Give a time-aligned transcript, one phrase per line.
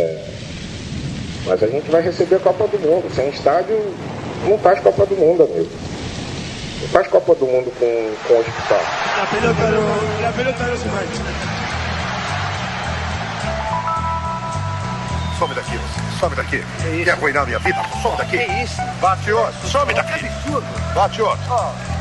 [0.00, 1.48] com.
[1.50, 3.14] Mas a gente vai receber a Copa do Mundo.
[3.14, 3.94] Sem estádio,
[4.46, 5.70] não faz Copa do Mundo, amigo.
[6.80, 8.80] Não faz Copa do Mundo com, com hospital.
[9.18, 11.50] La pelota no, la pelota no se mancha.
[15.38, 16.20] Some daqui, você.
[16.20, 16.62] Some daqui.
[17.04, 17.82] Quer arruinar minha vida?
[18.02, 18.38] Some daqui.
[18.38, 18.82] Que isso?
[19.00, 19.68] Bate outro.
[19.68, 20.26] Some daqui.
[20.94, 21.99] Bate outro.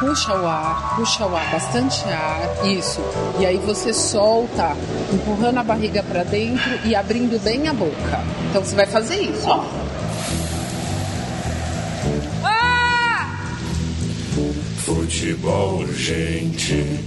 [0.00, 3.00] Puxa o ar, puxa o ar, bastante ar, isso.
[3.38, 4.76] E aí você solta,
[5.12, 8.20] empurrando a barriga para dentro e abrindo bem a boca.
[8.50, 9.64] Então você vai fazer isso, ó.
[14.84, 17.00] Futebol urgente.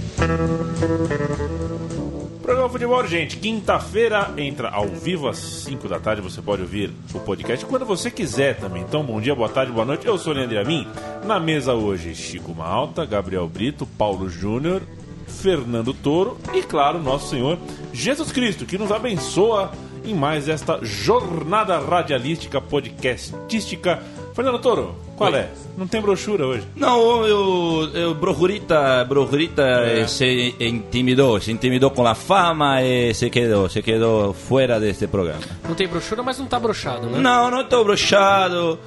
[2.42, 6.22] Programa Futebol Urgente, quinta-feira entra ao vivo às 5 da tarde.
[6.22, 8.82] Você pode ouvir o podcast quando você quiser também.
[8.82, 10.06] Então, bom dia, boa tarde, boa noite.
[10.06, 10.86] Eu sou o Leandro Amin.
[11.24, 14.82] Na mesa hoje, Chico Malta, Gabriel Brito, Paulo Júnior,
[15.28, 17.58] Fernando Toro e, claro, nosso Senhor
[17.92, 19.70] Jesus Cristo, que nos abençoa
[20.04, 24.02] em mais esta jornada radialística, podcastística.
[24.34, 25.48] Fernando Toro, qual é?
[25.76, 26.62] Não tem brochura hoje.
[26.76, 33.28] Não, eu, eu Brojurita, Brojurita eh, se intimidou, se intimidou com a fama e se
[33.28, 35.40] quedou, se quedou fora deste programa.
[35.68, 37.18] Não tem brochura, mas não tá brochado, né?
[37.18, 38.78] Não, não estou brochado,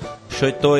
[0.42, 0.77] eu estou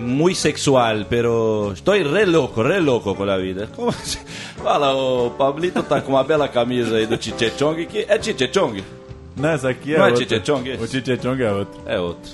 [0.00, 3.68] muito sexual, pero estou re louco, re louco com a vida.
[3.76, 3.92] Como.
[3.92, 8.50] Fala, o Pablito tá com uma bela camisa aí do Chiche Chong, que é Chiche
[8.52, 8.82] Chong?
[9.38, 10.44] Não, essa aqui é Não é outra.
[10.44, 10.70] Chong?
[10.72, 11.80] O Chiche Chong é outro.
[11.86, 12.30] É outro.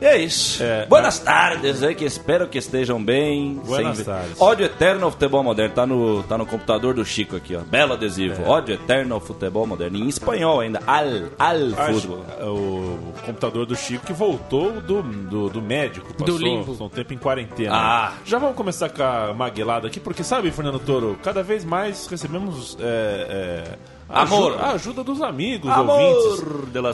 [0.00, 0.62] E é isso.
[0.62, 3.60] É, Buenas tardes, é que espero que estejam bem.
[3.66, 4.40] Buenas Sem- tardes.
[4.40, 5.74] Ódio eterno ao futebol moderno.
[5.74, 7.60] Tá no, tá no computador do Chico aqui, ó.
[7.60, 8.42] Belo adesivo.
[8.48, 9.98] Ódio eterno ao futebol moderno.
[9.98, 10.80] Em espanhol ainda.
[10.86, 11.04] Al,
[11.38, 12.24] al Acho- futebol.
[12.46, 16.14] o computador do Chico que voltou do, do, do médico.
[16.14, 16.64] Passou limbo.
[16.72, 17.70] passou um tempo em quarentena.
[17.74, 18.12] Ah.
[18.24, 22.74] Já vamos começar com a maguelada aqui, porque sabe, Fernando Toro, cada vez mais recebemos
[22.80, 23.78] é, é,
[24.12, 24.48] Amor.
[24.52, 26.40] ajuda, a ajuda dos amigos, Amor ouvintes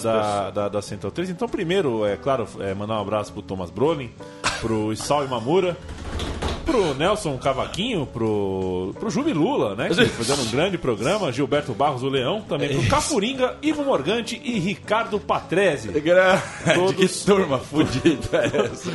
[0.02, 0.54] da, pessoas.
[0.54, 1.30] da, da Central 3.
[1.30, 4.10] Então, primeiro, é claro, é, mandar um abraço pro Thomas Brolin,
[4.60, 5.76] pro Isao Imamura,
[6.64, 9.88] pro Nelson Cavaquinho, pro, pro Juve Lula, né?
[9.88, 14.58] Que fazendo um grande programa, Gilberto Barros, o Leão, também pro Cafuringa, Ivo Morgante e
[14.58, 15.88] Ricardo Patrese.
[16.74, 18.90] Todos- Que turma fodida é essa?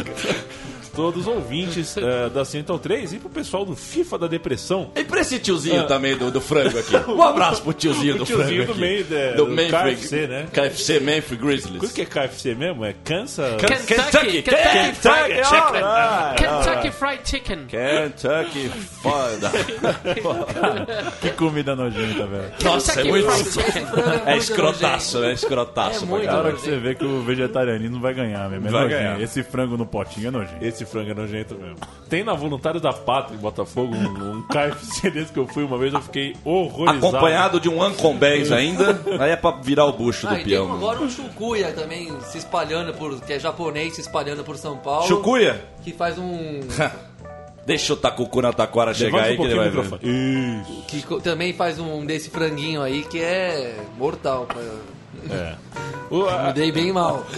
[0.96, 4.92] Todos ouvintes eh, da Central 3 e pro pessoal do FIFA da Depressão.
[4.96, 6.96] E pra esse tiozinho também do, do frango aqui.
[7.12, 8.82] Um abraço pro tiozinho O do tiozinho frango do aqui.
[8.82, 9.72] meio da- do do Memphis-
[10.10, 10.48] KFC, né?
[10.52, 11.92] KFC Memphis O Grizzlies.
[11.92, 12.84] que é KFC mesmo?
[12.86, 13.56] É Kansas?
[13.56, 15.82] Kentucky, Kentucky, Kentucky Chicken.
[15.84, 16.41] Ah, Kentucky
[17.12, 17.66] Fried Chicken.
[17.68, 19.52] Kentucky foda.
[21.22, 22.52] Que comida nojenta, velho.
[22.64, 23.30] Nossa, é muito.
[23.30, 23.82] Fried Chicken.
[24.26, 25.34] É escrotaço, né?
[25.34, 26.04] Escrotaço.
[26.04, 26.28] É muito.
[26.30, 28.68] É hora que você vê que o vegetarianismo vai ganhar mesmo.
[28.68, 29.02] É Vai nojento.
[29.04, 29.22] ganhar.
[29.22, 30.64] Esse frango no potinho é nojento.
[30.64, 31.78] Esse frango é nojento mesmo.
[32.10, 35.78] Tem na Voluntário da Pátria em Botafogo um, um KFC desse que eu fui uma
[35.78, 37.08] vez, eu fiquei horrorizado.
[37.08, 40.54] Acompanhado de um Ancombés ainda, aí é pra virar o bucho Ah, do e tem
[40.54, 40.72] peão.
[40.74, 43.20] agora um Chucuia também se espalhando por.
[43.22, 45.08] que é japonês se espalhando por São Paulo.
[45.08, 45.64] Chucuia?
[45.84, 46.60] Que faz um.
[47.66, 49.84] Deixa o Tacucu na Taquara chegar aí um que ele vai o ver.
[49.84, 50.62] microfone.
[50.64, 50.84] Isso.
[50.88, 54.46] que também faz um desse franguinho aí que é mortal.
[54.48, 54.62] pra-
[55.36, 55.56] É.
[56.10, 57.26] O- a- Me dei bem mal.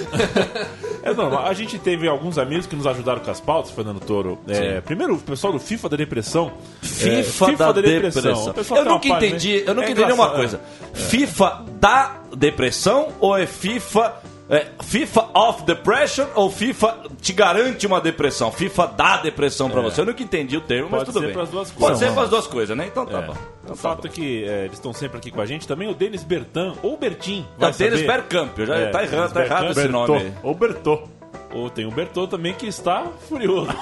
[1.04, 1.46] É normal.
[1.46, 4.40] A gente teve alguns amigos que nos ajudaram com as pautas, Fernando Toro.
[4.48, 6.54] É, primeiro, o pessoal do FIFA da Depressão.
[6.82, 8.46] FIFA, É, da, depressão.
[8.48, 10.62] O pessoal Eu nunca entendi, eu nunca É entendi uma coisa.
[10.94, 14.14] FIFA da depressão ou é FIFA
[14.50, 18.52] é, FIFA of depression ou FIFA te garante uma depressão?
[18.52, 20.02] FIFA dá depressão pra você.
[20.02, 21.34] Eu nunca entendi o termo, mas Pode tudo ser bem.
[21.36, 22.00] pras duas Pode coisas.
[22.00, 22.88] ser para as duas coisas, né?
[22.88, 23.22] Então tá É.
[23.22, 23.34] bom.
[23.64, 24.08] Então O tá fato bom.
[24.08, 25.68] é que é, eles estão sempre aqui com a gente.
[25.68, 27.44] Também o Denis Bertan, ou Bertin.
[27.58, 28.02] Tá, vai Denis.
[28.06, 30.34] Bergkamp, já É, tá errado, Denis tá errado esse nome aí.
[30.44, 31.04] Ou Bertô.
[31.54, 33.68] Ou tem o Bertô também que está furioso.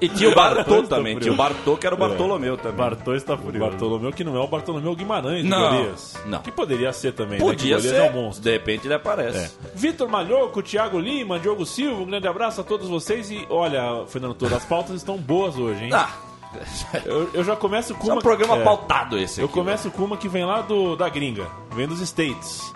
[0.00, 1.36] E, e tinha o Bartô também, tinha o.
[1.36, 2.76] Bartô que era o Bartolomeu também.
[2.76, 3.70] Bartô está O furioso.
[3.70, 6.16] Bartolomeu, que não é o Bartolomeu Guimarães do Não, Golias.
[6.26, 6.38] não.
[6.42, 7.38] Que poderia ser também.
[7.38, 7.44] né?
[7.44, 8.44] Podia o Golias ser, é um monstro.
[8.44, 9.38] de repente ele aparece.
[9.38, 9.50] É.
[9.74, 13.30] Vitor Malhoco, Thiago Lima, Diogo Silva, um grande abraço a todos vocês.
[13.30, 15.90] E olha, Fernando Toro, as pautas estão boas hoje, hein?
[15.92, 16.10] Ah,
[17.04, 18.18] Eu, eu já começo com é uma.
[18.18, 19.54] um programa é, pautado esse Eu aqui.
[19.54, 22.72] começo com uma que vem lá do, da gringa, vem dos States.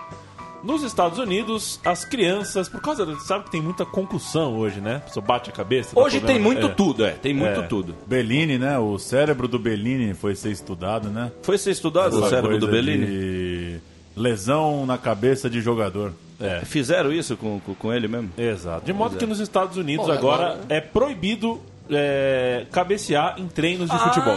[0.63, 4.97] Nos Estados Unidos, as crianças, por causa, do- sabe que tem muita concussão hoje, né?
[4.97, 5.91] A pessoa bate a cabeça.
[5.99, 6.71] Hoje tem muito É.
[6.71, 7.13] tudo, é.
[7.13, 7.63] Tem muito É.
[7.63, 7.95] tudo.
[8.07, 8.77] Bellini, né?
[8.79, 11.31] O cérebro do Bellini foi ser estudado, né?
[11.43, 13.07] Foi ser estudado o Essa cérebro do Bellini?
[13.07, 13.81] de
[14.17, 16.13] Lesão na cabeça de jogador.
[16.41, 16.61] É.
[16.65, 18.31] Fizeram isso com, com, com ele mesmo?
[18.37, 18.85] Exato.
[18.85, 19.27] De modo que é.
[19.27, 24.37] nos Estados Unidos Bom, agora, agora- é proibido é, cabecear em treinos de futebol.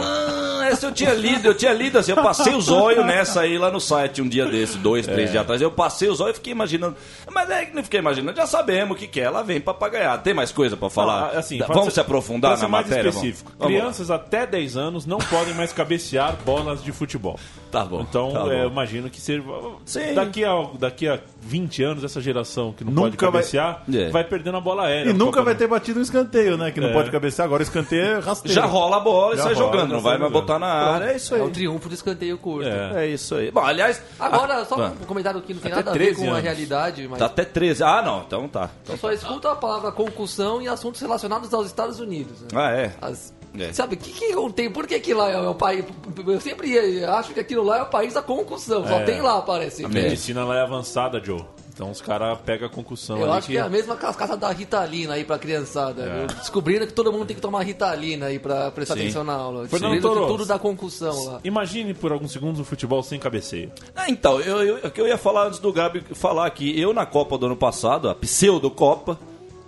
[0.62, 3.58] Ah, essa eu tinha lido, eu tinha lido assim, eu passei o zóio nessa aí
[3.58, 5.32] lá no site um dia desse, dois, três É.
[5.32, 5.60] dias atrás.
[5.60, 6.96] Eu passei o zóio e fiquei imaginando.
[7.30, 9.24] Mas é que não fiquei imaginando, já sabemos o que, que é.
[9.24, 10.20] Ela vem papagaiar.
[10.22, 11.32] Tem mais coisa pra falar?
[11.34, 13.10] Ah, assim, Da- Vamos ser- se aprofundar na matéria?
[13.10, 13.16] Vamos.
[13.16, 13.52] específico.
[13.58, 13.74] Vamos.
[13.76, 17.38] Crianças até 10 anos não podem mais cabecear bolas de futebol.
[17.70, 18.02] Tá bom.
[18.02, 18.52] Então, tá bom.
[18.52, 19.42] é, eu imagino que seja.
[19.86, 20.14] Sim.
[20.14, 24.22] Daqui a, daqui a 20 anos, essa geração que não Nunca pode cabecear vai- vai...
[24.22, 24.24] É.
[24.24, 25.10] perdendo a bola aérea.
[25.10, 26.70] E nunca Copa vai ter batido um escanteio, né?
[26.70, 26.92] Que não É.
[26.92, 27.46] pode cabecear.
[27.46, 28.54] Agora o escanteio é rasteiro.
[28.54, 30.32] Já rola a bola e Já sai rola, jogando, não vai mais jogando.
[30.54, 31.04] Botar na área.
[31.12, 31.40] É isso aí.
[31.40, 32.68] É o triunfo do escanteio curto.
[32.68, 33.04] É.
[33.04, 33.50] É isso aí.
[33.50, 34.00] Bom, aliás.
[34.18, 36.32] Agora, só Ah, um comentário que não tem Até nada a ver 13 com a
[36.32, 36.42] anos.
[36.44, 37.82] realidade, mas Tá até 13.
[37.82, 38.70] Ah, não, então tá.
[38.88, 42.40] eu só escuto a palavra concussão em assuntos relacionados aos Estados Unidos.
[42.42, 42.48] né?
[42.54, 42.92] Ah, é.
[43.00, 43.70] As- É.
[43.70, 44.70] Sabe, o que, que contém?
[44.70, 45.84] Por que, que lá é o país.
[46.26, 48.82] Eu sempre acho que aquilo lá é o país da concussão.
[48.88, 49.04] Só É.
[49.04, 49.84] tem lá, parece.
[49.84, 51.44] A medicina lá é avançada, Joe.
[51.74, 53.56] Então os caras pegam a concussão Eu ali acho que...
[53.56, 56.02] é a mesma cascata da Ritalina aí pra criançada.
[56.02, 56.26] É.
[56.26, 59.00] Descobrindo que todo mundo tem que tomar Ritalina aí pra prestar Sim.
[59.00, 59.66] atenção na aula.
[59.66, 60.26] Fernando Toro.
[60.26, 61.40] tudo dá concussão lá.
[61.42, 63.72] Imagine por alguns segundos o futebol sem cabeceio.
[63.96, 66.92] Ah, então, eu, eu, o que eu ia falar antes do Gabi falar aqui, eu
[66.92, 69.18] na Copa do ano passado, a pseudo Copa,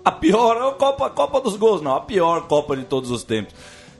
[0.04, 3.24] a pior, a Copa, a Copa dos gols, não, a pior Copa de todos os
[3.24, 3.54] tempos.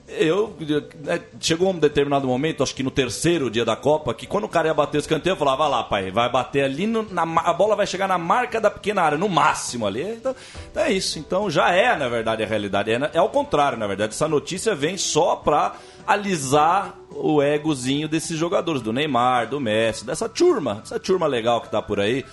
[0.07, 0.55] Eu,
[1.03, 4.47] né, chegou um determinado momento, acho que no terceiro dia da Copa, que quando o
[4.47, 7.23] cara ia bater o escanteio, eu falava, vai lá, pai, vai bater ali, no- na,
[7.23, 10.03] a bola vai chegar na marca da pequena área, no máximo ali.
[10.03, 10.35] Então,
[10.71, 11.17] então é isso.
[11.17, 12.91] Então já é, na verdade, a realidade.
[12.91, 14.13] É, é ao contrário, na verdade.
[14.13, 15.73] Essa notícia vem só pra
[16.05, 21.69] alisar o egozinho desses jogadores, do Neymar, do Messi, dessa turma, essa turma legal que
[21.71, 22.23] tá por aí.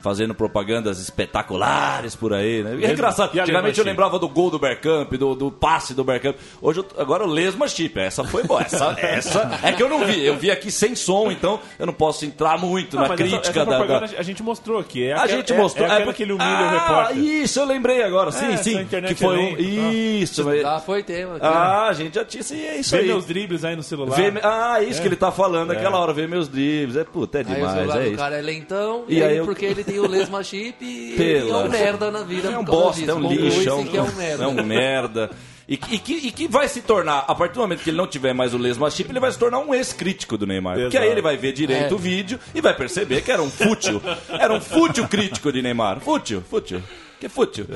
[0.00, 2.78] Fazendo propagandas espetaculares por aí, né?
[2.82, 3.34] É engraçado.
[3.36, 6.36] E Antigamente eu lembrava do gol do Bergkamp, do, do passe do Bergkamp.
[6.62, 7.98] Hoje, eu, tô- agora o Lesma Chip.
[7.98, 8.62] Essa foi boa.
[8.62, 10.24] Essa, essa é que eu não vi.
[10.24, 13.28] Eu vi aqui sem som, então eu não posso entrar muito Não, na mas essa-
[13.30, 15.04] crítica essa da- da, a gente mostrou aqui.
[15.04, 15.84] É a aquela- gente é- mostrou.
[15.86, 17.18] É, aquela porque- que ele humilha o ah, repórter.
[17.18, 18.30] Isso, eu lembrei agora.
[18.30, 18.86] Sim, É, sim.
[18.86, 19.56] Que foi é um.
[19.58, 21.36] Isso, mas- Já foi tema.
[21.36, 21.44] aqui.
[21.46, 22.42] Ah, a gente já tinha.
[22.44, 23.06] Sim, é isso Vê aí.
[23.08, 24.14] meus dribles aí no celular.
[24.14, 25.02] Vê me- Ah, isso É.
[25.02, 26.12] que ele tá falando naquela hora.
[26.12, 26.96] Vê meus dribles.
[26.96, 27.72] É puta, é Aí o demais.
[27.74, 28.16] celular É do isso.
[28.16, 31.68] cara é lentão, E aí porque ele tem o lesma chip e Pela- é um
[31.68, 32.50] merda na vida.
[32.50, 33.10] É um bosta, disso.
[33.10, 34.44] é um lixo, é um, é um merda.
[34.44, 35.30] é um merda.
[35.66, 37.96] E, que- e que, e que vai se tornar, a partir do momento que ele
[37.98, 40.74] não tiver mais o lesma chip, ele vai se tornar um ex-crítico do Neymar.
[40.76, 41.04] Porque Exato.
[41.04, 41.94] aí ele vai ver direito É.
[41.94, 44.00] o vídeo e vai perceber que era um fútil.
[44.30, 46.00] Era um fútil crítico de Neymar.
[46.00, 46.82] Fútil, fútil.
[47.20, 47.66] Que fútil.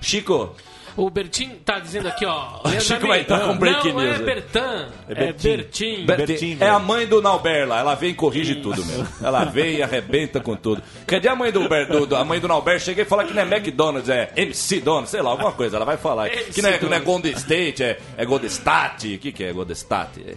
[0.00, 0.56] Chico,
[0.96, 2.60] O Bertin tá dizendo aqui, ó.
[2.64, 4.24] O Chico vai entrar com break não news, é né?
[4.24, 5.48] Bertan, é Bertin.
[5.56, 6.06] Bertin.
[6.06, 6.72] Be- Bertinho, é velho.
[6.74, 9.06] a mãe do Nauber lá, ela vem e corrige tudo, meu.
[9.22, 10.82] Ela vem e arrebenta com tudo.
[11.06, 12.80] Cadê a mãe do, Ber- do- do- a mãe do Nauber?
[12.80, 15.76] Chega e fala que não é McDonald's, é MC Donald's, sei lá, alguma coisa.
[15.76, 16.30] Ela vai falar.
[16.30, 19.14] que não é, que não é Golden State, é, é Golden State.
[19.14, 20.24] O que, que é Golden State?
[20.26, 20.34] É.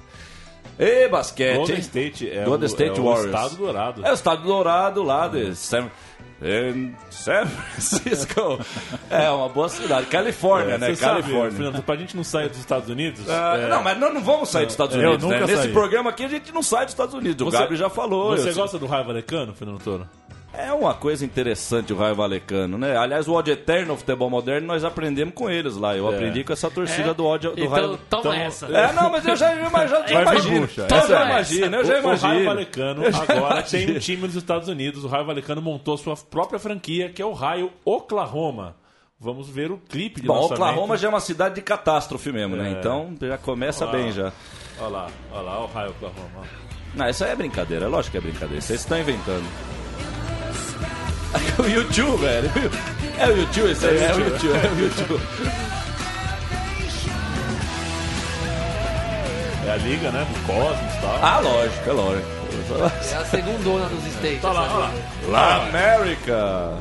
[0.82, 1.56] Ê, basquete.
[1.58, 1.80] Golden?
[1.80, 3.26] State é, Golden o, State é Warriors.
[3.26, 4.06] o estado dourado.
[4.06, 5.54] É o estado dourado lá de
[6.41, 8.59] Em San Francisco.
[9.09, 10.06] É uma boa cidade.
[10.06, 10.88] Califórnia, né?
[10.89, 11.51] Você sabe, Califórnia.
[11.51, 13.27] Fernando, pra gente não sair dos Estados Unidos...
[13.30, 15.45] Ah, é, Não, mas nós não vamos sair dos Estados Unidos, né?
[15.45, 17.45] Nesse programa aqui a gente não sai dos Estados Unidos.
[17.47, 18.38] O Você- Gabi já falou.
[18.38, 20.07] Você gosta do raio valecano, Fernando Toro?
[20.51, 22.98] É uma coisa interessante o Raio Valecano, né?
[22.98, 25.96] Aliás, o ódio eterno, o futebol moderno, nós aprendemos com eles lá.
[25.96, 26.16] Eu É.
[26.16, 27.13] aprendi com essa torcida É?
[27.13, 28.00] do ódio do então, Raio.
[28.10, 28.66] toma então- essa.
[28.66, 30.62] É, não, mas eu já, eu já, já imagino.
[30.62, 30.88] bucha.
[30.90, 31.25] Eu já é.
[31.25, 32.46] imagino, eu já o, o Raio imagino.
[32.46, 34.00] Valecano agora tem um imagino.
[34.00, 35.04] time nos Estados Unidos.
[35.04, 38.75] O Raio Valecano montou sua própria franquia, que é o Raio Oklahoma.
[39.19, 40.54] Vamos ver o clipe de Bom, lançamento.
[40.62, 42.69] Oklahoma já é uma cidade de catástrofe mesmo, né?
[42.69, 42.72] É.
[42.72, 44.04] Então já começa Olha lá.
[44.04, 44.31] bem já.
[44.80, 46.48] Olha lá, olha lá o Raio Oklahoma.
[46.96, 48.62] Não, isso aí é brincadeira, é lógico que é brincadeira.
[48.62, 49.44] Vocês estão inventando.
[51.34, 52.50] É o YouTube, velho.
[53.18, 55.22] É o YouTube, esse aí, é o YouTube, é o YouTube.
[59.66, 60.26] É a liga, né?
[60.26, 61.20] Do Cosmos e tal.
[61.22, 62.28] Ah, lógico, é lógico.
[63.12, 64.44] É a segundona dos States.
[64.44, 64.92] Olha lá, olha lá.
[65.27, 66.74] La América.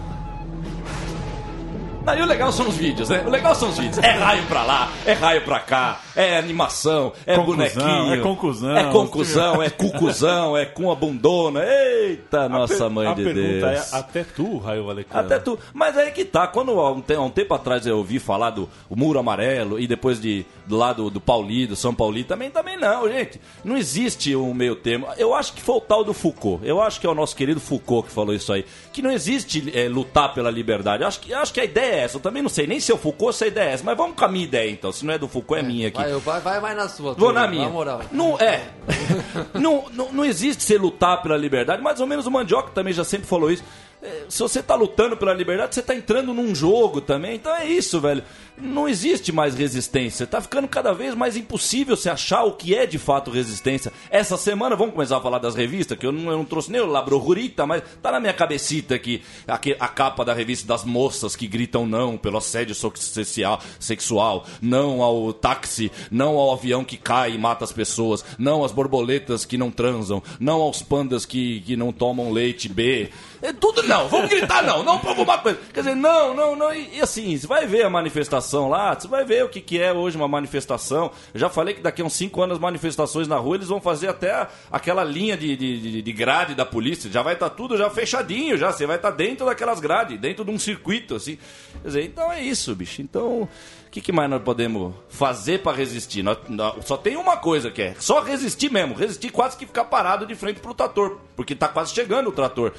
[2.17, 3.23] E o legal são os vídeos, né?
[3.27, 3.99] O legal são os vídeos.
[3.99, 8.15] É raio pra lá, é raio pra cá, é animação, é Conclusão, bonequinho.
[8.15, 8.77] é conclusão.
[8.77, 11.63] É conclusão, é cucuzão, é com a bundona.
[11.65, 13.93] Eita, nossa mãe de pergunta Deus.
[13.93, 15.25] é, até tu, Raio Valecano?
[15.25, 15.59] Até tu.
[15.75, 18.51] Mas aí que tá, quando há um, te- há um tempo atrás eu ouvi falar
[18.51, 22.77] do muro amarelo e depois de do lado do Pauli, do São Pauli, também, também
[22.77, 23.41] não, gente.
[23.65, 25.07] Não existe um meio termo.
[25.17, 26.61] Eu acho que foi o tal do Foucault.
[26.67, 28.65] Eu acho que é o nosso querido Foucault que falou isso aí.
[28.93, 31.03] Que não existe é, lutar pela liberdade.
[31.03, 32.17] Eu acho, que, eu acho que a ideia é essa.
[32.17, 33.85] Eu também não sei nem se é o Foucault ou se a ideia é essa.
[33.85, 34.93] Mas vamos com a minha ideia então.
[34.93, 35.99] Se não é do Foucault, é, minha aqui.
[35.99, 37.15] Vai, vai, vai, vai na sua.
[37.15, 37.67] Vou na minha.
[37.67, 38.01] Na moral.
[38.13, 38.69] Não, é.
[39.55, 41.83] não, não, não existe você lutar pela liberdade.
[41.83, 43.65] Mais ou menos o Mandioca também já sempre falou isso.
[44.03, 47.35] É, Se você tá lutando pela liberdade, você tá entrando num jogo também.
[47.37, 48.23] Então é isso, velho.
[48.61, 50.27] não existe mais resistência.
[50.27, 53.93] Tá ficando cada vez mais impossível se achar o que é de fato resistência.
[54.11, 56.81] Essa semana, vamos começar a falar das revistas, que eu não, eu não trouxe nem
[56.81, 61.37] o Labrojurita, mas tá na minha cabecita aqui aque- a capa da revista das moças
[61.37, 67.33] que gritam não pelo assédio social, sexual, não ao táxi, não ao avião que cai
[67.35, 71.77] e mata as pessoas, não às borboletas que não transam, não aos pandas que, que
[71.77, 73.11] não tomam leite B.
[73.41, 75.59] É tudo não, vamos gritar não, não por alguma coisa.
[75.73, 76.75] Quer dizer, não, não, não.
[76.75, 79.81] E, e assim, você vai ver a manifestação lá, você vai ver o que, que
[79.81, 81.11] é hoje uma manifestação.
[81.33, 83.81] Eu já falei que daqui a uns 5 anos as manifestações na rua eles vão
[83.81, 87.11] fazer até aquela linha de, de, de- de grade da polícia.
[87.11, 88.73] Já vai estar tudo já fechadinho, já.
[88.73, 91.39] Você vai estar dentro daquelas grades, dentro de um circuito, assim.
[91.83, 93.01] Quer dizer, então é isso, bicho.
[93.03, 93.49] Então.
[93.87, 96.23] O que, que mais nós podemos fazer para resistir?
[96.23, 98.95] Nós- nós- só tem uma coisa que é só resistir mesmo.
[98.95, 101.19] Resistir quase que ficar parado de frente pro trator.
[101.35, 102.73] Porque tá quase chegando o trator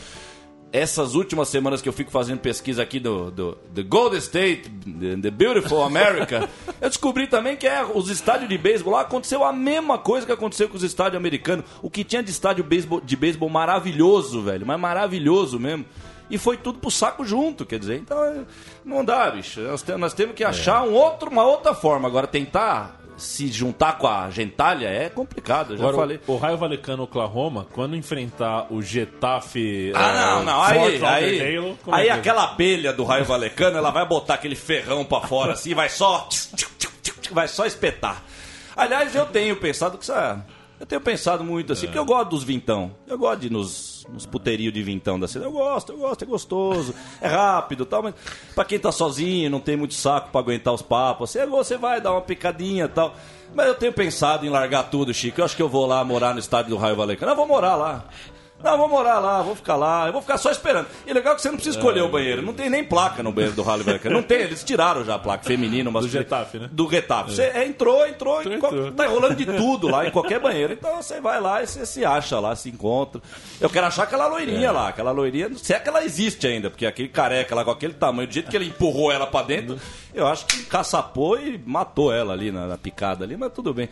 [0.72, 4.70] essas últimas semanas que eu fico fazendo pesquisa aqui do, do, do Golden State,
[5.22, 6.48] the, Beautiful America,
[6.80, 10.32] eu descobri também que é, os estádios de beisebol lá aconteceu a mesma coisa que
[10.32, 11.66] aconteceu com os estádios americanos.
[11.82, 15.86] O que tinha de estádio beisebol- de beisebol maravilhoso, velho, mas maravilhoso mesmo.
[16.30, 18.42] E foi tudo pro saco junto, quer dizer, então é,
[18.86, 19.62] não dá, bicho.
[19.62, 22.08] Nós, nós temos que achar um outro, uma outra forma.
[22.08, 26.20] Agora, tentar se juntar com a gentalha é complicado, eu já Agora, falei.
[26.26, 29.92] o Raio Valecano Oklahoma, quando enfrentar o Getafe.
[29.96, 30.62] Ah, eh, não, não.
[30.64, 31.60] Aí, aí, é
[31.92, 32.12] aí que é?
[32.12, 36.28] aquela abelha do raio valecano, ela vai botar aquele ferrão pra fora assim, vai só.
[37.32, 38.24] Vai só espetar.
[38.76, 40.38] Aliás, eu tenho pensado que isso é-
[40.80, 42.96] Eu tenho pensado muito assim, porque eu gosto dos vintão.
[43.06, 45.46] Eu gosto de ir nos, nos puterios de vintão da cidade.
[45.46, 48.16] Eu gosto, eu gosto, é gostoso, é rápido e tal, mas
[48.56, 52.00] pra quem tá sozinho, não tem muito saco pra aguentar os papos, você, você vai
[52.00, 53.14] dar uma picadinha e tal.
[53.54, 55.42] Mas eu tenho pensado em largar tudo, Chico.
[55.42, 57.32] Eu acho que eu vou lá morar no estádio do Raio Valecano.
[57.32, 58.06] Eu vou morar lá.
[58.64, 60.88] Não, vou morar lá, vou ficar lá, eu vou ficar só esperando.
[61.08, 63.56] E legal que você não precisa escolher o banheiro, não tem nem placa no banheiro
[63.56, 63.90] do Valecano.
[64.20, 66.70] Não tem, eles tiraram já a placa feminino, mas Do Getafe, né?
[66.72, 67.32] Do Getafe.
[67.36, 68.92] Você é, entrou, entrou, qual- entrou.
[68.92, 70.74] tá rolando de tudo lá, em qualquer banheiro.
[70.74, 73.22] Então você vai lá e você se acha lá, se encontra.
[73.62, 76.86] Eu quero achar aquela loirinha lá, aquela loirinha, se é que ela existe ainda, porque
[76.86, 79.80] aquele careca lá com aquele tamanho, do jeito que ele empurrou ela pra dentro,
[80.14, 83.90] eu acho que caçapou e matou ela ali na, na picada ali, mas tudo bem.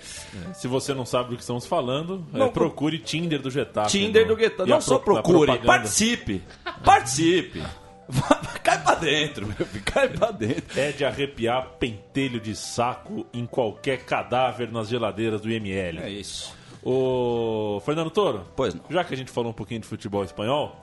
[0.54, 3.92] Se você não sabe do que estamos falando, eh, Não, procure Tinder do Getafe.
[3.92, 4.70] Tinder do Getafe.
[4.70, 5.66] e a Não só pro- a procure, propaganda.
[5.68, 6.42] participe.
[6.84, 7.64] Participe.
[8.64, 10.80] Cai pra dentro, meu filho, cai pra dentro.
[10.80, 16.00] É de arrepiar pentelho de saco em qualquer cadáver nas geladeiras do IML.
[16.00, 16.54] É isso.
[16.84, 18.82] Ô, Fernando Toro, Pois não.
[18.90, 20.82] já que a gente falou um pouquinho de futebol espanhol,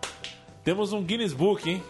[0.64, 1.82] temos um Guinness Book, hein?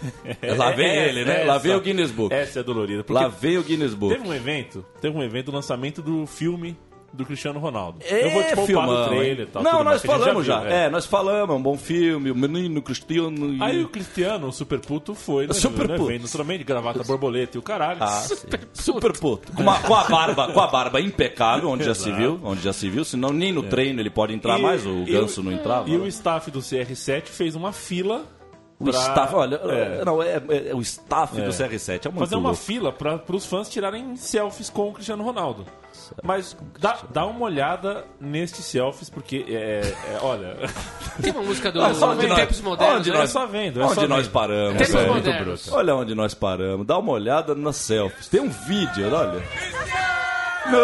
[0.56, 1.44] Lá vem ele, né?
[1.44, 2.32] Lá vem o Guinness Book.
[2.32, 3.04] Essa é dolorida.
[3.08, 4.14] Lá veio o Guinness Book.
[4.14, 6.76] teve um evento, teve um evento do lançamento do filme
[7.12, 7.98] do Cristiano Ronaldo.
[8.04, 9.62] É, Eu vou te poupar do trailer e tal.
[9.62, 10.60] Não, mais, nós gente falamos já.
[10.60, 10.88] viu, É.
[10.90, 13.52] nós falamos, é um bom filme, o menino Cristiano.
[13.54, 16.10] e- Aí o Cristiano, o super puto, foi no, Super no puto.
[16.10, 17.98] evento também de gravata borboleta e o caralho.
[18.02, 18.36] Ah, sim.
[18.72, 19.52] super puto.
[19.52, 22.72] Com, uma- com a barba, com a barba impecável, onde já se viu, onde já
[22.72, 25.88] se viu, senão nem no treino ele pode entrar E- mais, o Ganso não entrava.
[25.88, 26.04] E né?
[26.04, 28.24] o staff do CR7 fez uma fila
[28.80, 30.04] O pra- staff, olha, É.
[30.06, 31.44] não, é, é- é o staff É.
[31.44, 32.64] do CR7 é muito fazer uma louco.
[32.64, 35.66] fila para os fãs tirarem selfies com o Cristiano Ronaldo.
[36.24, 39.80] Mas dá, dá uma olhada nestes selfies, porque é,
[40.14, 40.56] é- olha.
[41.22, 42.96] Tem uma música do de onde nós- Tempos Modernos.
[43.00, 43.22] onde né?
[43.22, 44.32] é só vendo, é Onde só nós vendo.
[44.32, 44.78] paramos?
[44.78, 45.14] Tempos velho?
[45.14, 45.72] modernos.
[45.72, 46.86] Olha onde nós paramos.
[46.86, 48.28] Dá uma olhada nas selfies.
[48.28, 49.42] Tem um vídeo, olha.
[50.70, 50.78] No...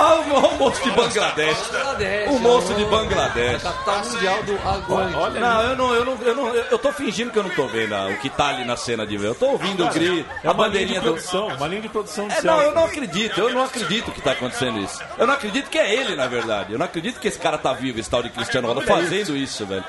[0.00, 1.68] Ah, o moço de Bangladesh.
[1.70, 3.66] Bangladesh, O moço é de Bangladesh.
[3.66, 5.14] A capital mundial do aguante.
[5.14, 7.66] Olha Não, eu não, eu não, eu não, eu tô fingindo que eu não tô
[7.66, 9.28] vendo o que tá ali na cena de ver.
[9.28, 11.04] Eu tô ouvindo o grito, É a uma linha de bandeirinha do.
[11.12, 14.22] produção, uma linha de produção de É, não, eu não acredito, eu não acredito que
[14.22, 15.02] tá acontecendo isso.
[15.18, 16.72] Eu não acredito que é ele, na verdade.
[16.72, 19.66] Eu não acredito que esse cara tá vivo, esse tal de Cristiano Ronaldo, fazendo isso,
[19.66, 19.84] velho.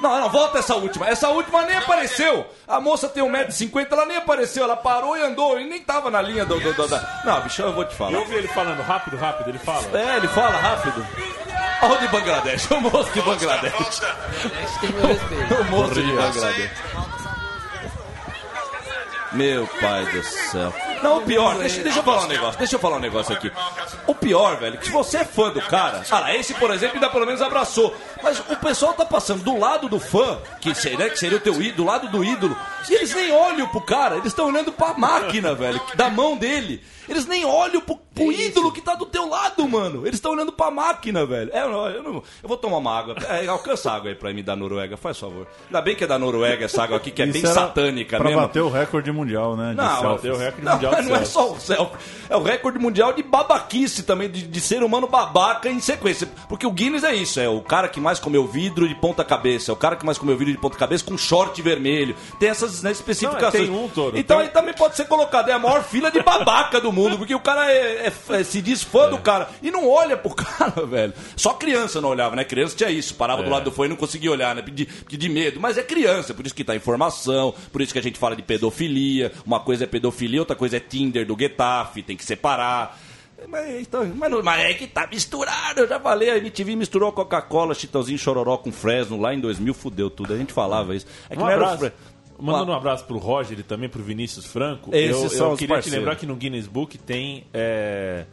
[0.00, 1.08] Não, não, volta essa última.
[1.08, 2.46] Essa última nem apareceu.
[2.68, 4.62] A moça tem 1,50m, ela nem apareceu.
[4.62, 6.58] Ela parou e andou e nem tava na linha do.
[6.60, 7.22] do, do- da...
[7.24, 8.18] Não, bichão, eu vou te Eu falar.
[8.18, 9.82] ouvi ele falando rápido, rápido, ele fala.
[9.98, 11.04] É, ele fala rápido.
[11.82, 14.00] Olha o de Bangladesh, o moço de Bangladesh.
[15.60, 16.70] O moço de Bangladesh.
[19.32, 20.72] Meu pai do céu.
[21.02, 23.52] Não, o pior, deixa, deixa eu falar um negócio, deixa eu falar um negócio aqui.
[24.06, 27.10] O pior, velho, que se você é fã do cara, lá, esse, por exemplo, ainda
[27.10, 27.94] pelo menos abraçou.
[28.22, 31.54] Mas o pessoal tá passando do lado do fã, que seria, que seria o teu
[31.60, 32.56] ídolo, do lado do ídolo,
[32.88, 36.82] e eles nem olham pro cara, eles estão olhando pra máquina, velho, da mão dele.
[37.08, 40.02] Eles nem olham pro, pro ídolo que tá do teu lado, mano.
[40.02, 41.50] Eles estão olhando pra máquina, velho.
[41.54, 43.16] É, eu, não, eu, não- eu vou tomar uma água.
[43.30, 45.46] É, alcança água aí pra mim da Noruega, faz favor.
[45.68, 48.26] Ainda bem que é da Noruega essa água aqui, que é Isso bem satânica pra
[48.28, 48.42] mesmo.
[48.42, 49.70] bater o recorde mundial, né?
[49.70, 50.34] De Não, selfies.
[50.34, 51.96] O recorde Não, mundial de não é só o selfie.
[52.28, 56.28] É o recorde mundial de babaquice também, de, de ser humano babaca em sequência.
[56.48, 59.72] Porque o Guinness é isso, é o cara que mais comeu vidro de ponta cabeça,
[59.72, 62.14] é o cara que mais comeu vidro de ponta cabeça com short vermelho.
[62.38, 63.68] Tem essas né, especificações.
[63.68, 66.22] Não, um, Toro, então tem- aí também pode ser colocado, é a maior fila de
[66.22, 69.72] babaca do mundo, porque o cara é- é- é- se diz fã do cara e
[69.72, 71.12] não olha pro cara, velho.
[71.34, 72.44] Só criança não olhava, né?
[72.44, 73.52] Criança tinha isso, parava do É.
[73.52, 74.62] lado do fone e não conseguia olhar, né?
[74.62, 75.58] De, de, de medo.
[75.58, 78.42] Mas é criança, por isso que tá informação, por isso que a gente fala de
[78.42, 79.32] pedofilia.
[79.44, 82.96] Uma coisa é pedofilia, outra coisa é Tinder do Getafe, tem que separar.
[83.46, 87.12] Mas, então, mas, não- mas é que tá misturado, eu já falei, a MTV misturou
[87.12, 91.06] Coca-Cola, Chitãozinho Chororó com Fresno lá em 2000, fudeu tudo, a gente falava isso.
[91.30, 91.92] É que Um não era abraço.
[92.40, 94.94] Mandando um abraço pro Roger e também pro Vinícius Franco.
[94.94, 95.98] Esses eu são eu queria te parceiros.
[95.98, 98.26] lembrar que no Guinness Book tem é,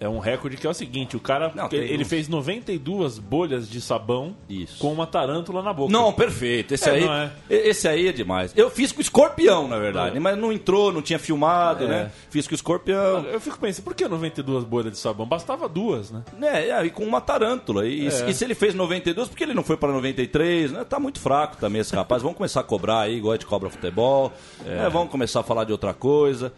[0.00, 2.08] é um recorde que é o seguinte: o cara Não, ele uns.
[2.08, 4.34] fez 92 bolhas de sabão
[4.78, 5.92] com uma tarântula na boca.
[5.92, 6.74] Não, perfeito.
[6.74, 7.68] Esse, É, aí, é?
[7.68, 8.52] esse aí é demais.
[8.56, 11.88] Eu fiz com o escorpião, na verdade, mas não entrou, não tinha filmado, É.
[11.88, 12.10] né?
[12.30, 13.24] Fiz com o escorpião.
[13.26, 15.26] Eu fico pensando, por que 92 bolhas de sabão?
[15.26, 16.22] Bastava duas, né?
[16.42, 17.86] É, é, e com uma tarântula.
[17.86, 18.30] E, É.
[18.30, 20.72] e se ele fez 92, por que ele não foi para 93?
[20.72, 20.84] Né?
[20.84, 22.22] Tá muito fraco também esse rapaz.
[22.22, 24.32] Vamos começar a cobrar aí, igual a gente cobra futebol.
[24.66, 24.88] É.
[24.88, 26.52] Vamos começar a falar de outra coisa.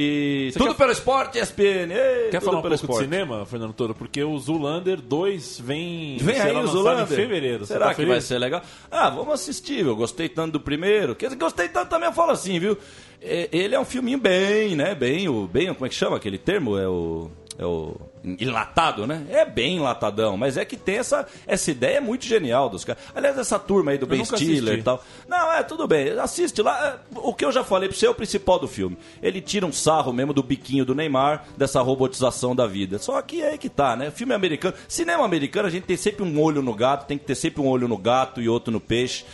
[0.00, 1.90] E tudo quer- pelo esporte, ESPN.
[1.92, 2.98] Ei, Quer falar um pelo pouco esporte.
[2.98, 3.94] de cinema, Fernando Toro?
[3.96, 7.02] Porque o Zulander 2 vem, Vem aí o Zulander.
[7.04, 7.66] em fevereiro.
[7.66, 8.10] Será tá que feliz?
[8.12, 8.62] vai ser legal?
[8.90, 9.84] Ah, vamos assistir.
[9.84, 11.16] Eu gostei tanto do primeiro.
[11.36, 12.78] Gostei tanto também, eu falo assim, viu?
[13.20, 14.94] É, Ele é um filminho bem, né?
[14.94, 16.78] Bem, o, bem, como é que chama aquele termo?
[16.78, 17.28] É o.
[17.58, 17.96] É o.
[18.22, 19.26] Enlatado, né?
[19.30, 23.02] É bem enlatadão, mas é que tem essa, essa ideia muito genial dos caras.
[23.14, 24.80] Aliás, essa turma aí do Ben nunca Stiller assisti.
[24.80, 25.02] e tal.
[25.26, 26.10] Não, é, tudo bem.
[26.18, 26.86] Assiste lá.
[26.86, 28.96] É, O que eu já falei pra você é o principal do filme.
[29.20, 32.98] Ele tira um sarro mesmo do biquinho do Neymar, dessa robotização da vida.
[32.98, 34.10] Só que é aí que tá, né?
[34.12, 34.74] Filme americano.
[34.86, 37.66] Cinema americano, a gente tem sempre um olho no gato, tem que ter sempre um
[37.66, 39.24] olho no gato e outro no peixe.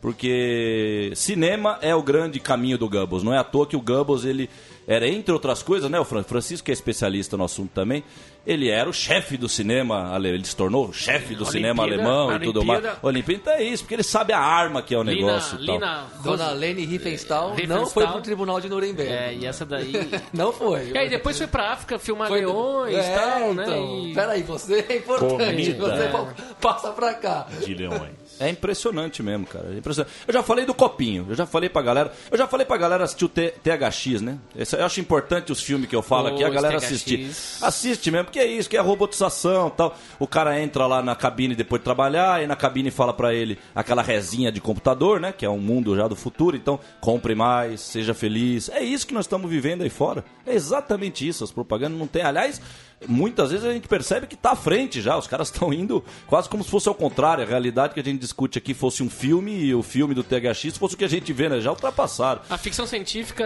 [0.00, 3.22] Porque cinema é o grande caminho do Goebbels.
[3.22, 4.50] Não é à toa que o Goebbels, ele
[4.86, 5.98] era, entre outras coisas, né?
[6.00, 8.02] O Fran- Francisco, que é especialista no assunto também,
[8.44, 12.36] ele era o chefe do cinema, ele se tornou o chefe do cinema Olimpíada- alemão
[12.36, 12.80] e tudo mais.
[12.80, 15.58] Olimpíada- Olimpíada então é isso, porque ele sabe a arma que é o Lina- negócio.
[15.62, 15.74] e tal.
[15.76, 17.86] Lina Dona Lene Riefenstahl não Riefenstahl.
[17.90, 19.12] foi pro tribunal de Nuremberg.
[19.12, 19.92] É, e essa daí.
[20.34, 20.90] não foi.
[20.90, 23.62] E aí depois foi pra África filmar Foi- leões e é, tal, né?
[23.64, 23.98] então.
[24.08, 25.44] E- Peraí, você é importante.
[25.44, 25.96] Comida.
[25.96, 27.46] Você pa- passa pra cá.
[27.64, 28.10] De leões.
[28.40, 29.68] É impressionante mesmo, cara.
[29.72, 30.12] É impressionante.
[30.26, 32.12] Eu já falei do copinho, eu já falei pra galera.
[32.30, 34.38] Eu já falei pra galera assistir o T- THX, né?
[34.56, 36.84] Esse- eu acho importante os filmes que eu falo aqui, a galera THX.
[36.86, 37.30] assistir.
[37.62, 39.96] Assiste mesmo, porque é isso, que é robotização e tal.
[40.18, 43.58] O cara entra lá na cabine depois de trabalhar, e na cabine fala pra ele
[43.74, 45.32] aquela resinha de computador, né?
[45.32, 48.68] Que é um mundo já do futuro, então compre mais, seja feliz.
[48.70, 50.24] É isso que nós estamos vivendo aí fora.
[50.46, 52.22] É exatamente isso, as propagandas não tem.
[52.22, 52.60] Aliás,
[53.08, 55.16] muitas vezes a gente percebe que tá à frente já.
[55.16, 57.44] Os caras estão indo quase como se fosse ao contrário.
[57.44, 60.76] A realidade que a gente discute aqui fosse um filme e o filme do THX
[60.76, 61.60] fosse o que a gente vê, né?
[61.60, 62.40] Já ultrapassaram.
[62.48, 63.44] A ficção científica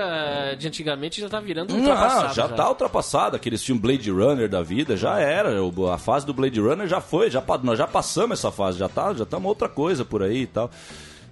[0.58, 2.34] de antigamente já tá virando Não, ultrapassada.
[2.34, 3.36] já tá ultrapassado.
[3.36, 5.50] Aqueles filmes Blade Runner da vida já era.
[5.92, 7.30] A fase do Blade Runner já foi.
[7.30, 8.78] Já, nós já passamos essa fase.
[8.78, 10.70] Já tá, já estamos outra coisa por aí e tal.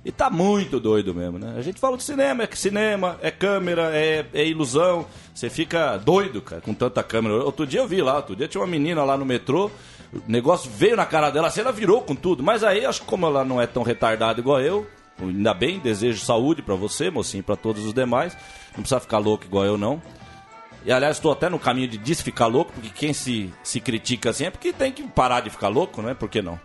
[0.04, 1.54] E tá muito doido mesmo, né?
[1.56, 5.06] A gente fala de cinema, é cinema, é câmera, é, é ilusão.
[5.34, 7.42] Você fica doido, cara, com tanta câmera.
[7.42, 9.70] Outro dia eu vi lá, outro dia tinha uma menina lá no metrô,
[10.12, 12.42] o negócio veio na cara dela, assim, ela virou com tudo.
[12.42, 14.86] Mas aí, acho que como ela não é tão retardada igual eu,
[15.18, 18.36] ainda bem, desejo saúde pra você, mocinho, pra todos os demais.
[18.76, 20.02] Não precisa ficar louco igual eu, não.
[20.84, 24.44] E aliás, estou até no caminho de desficar louco, porque quem se, se critica assim
[24.44, 26.14] é porque tem que parar de ficar louco, não é?
[26.14, 26.60] Por que não?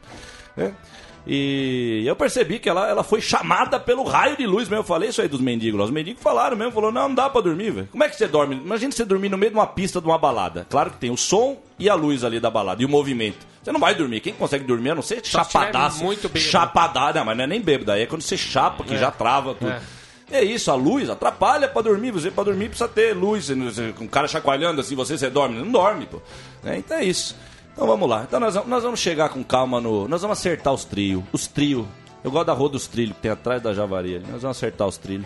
[0.58, 0.73] É.
[1.32, 4.78] E eu percebi que ela, ela foi chamada pelo raio de luz mesmo.
[4.78, 5.78] Eu falei isso aí dos mendigos.
[5.80, 5.86] lá.
[5.86, 7.88] Os mendigos falaram mesmo, falou, não, não dá pra dormir, velho.
[7.92, 8.56] Como é que você dorme?
[8.56, 10.65] Imagina você dormir no meio de uma pista de uma balada.
[10.68, 13.46] Claro que tem o som e a luz ali da balada, e o movimento.
[13.62, 14.22] Você não vai dormir.
[14.22, 16.04] Quem consegue dormir, a não ser chapadaço.
[16.04, 16.39] muito bêbado.
[16.52, 17.92] Chapadada, mas não é nem bêbado.
[17.92, 18.98] Aí é quando você chapa, que É.
[18.98, 19.70] já trava tudo.
[19.70, 19.82] É.
[20.32, 22.12] É isso, a luz atrapalha pra dormir.
[22.12, 23.50] Você pra dormir precisa ter luz.
[24.00, 25.60] O cara chacoalhando assim, você, você dorme.
[25.60, 26.20] Não dorme, pô.
[26.63, 27.36] É, então é isso.
[27.73, 28.23] Então vamos lá.
[28.27, 30.08] Então nós, vamos- nós vamos chegar com calma no.
[30.08, 31.23] Nós vamos acertar os trios.
[31.32, 31.86] Os trios.
[32.23, 34.25] Eu gosto da rua dos trilhos, que tem atrás da Javari ali.
[34.29, 35.25] Nós vamos acertar os trilhos.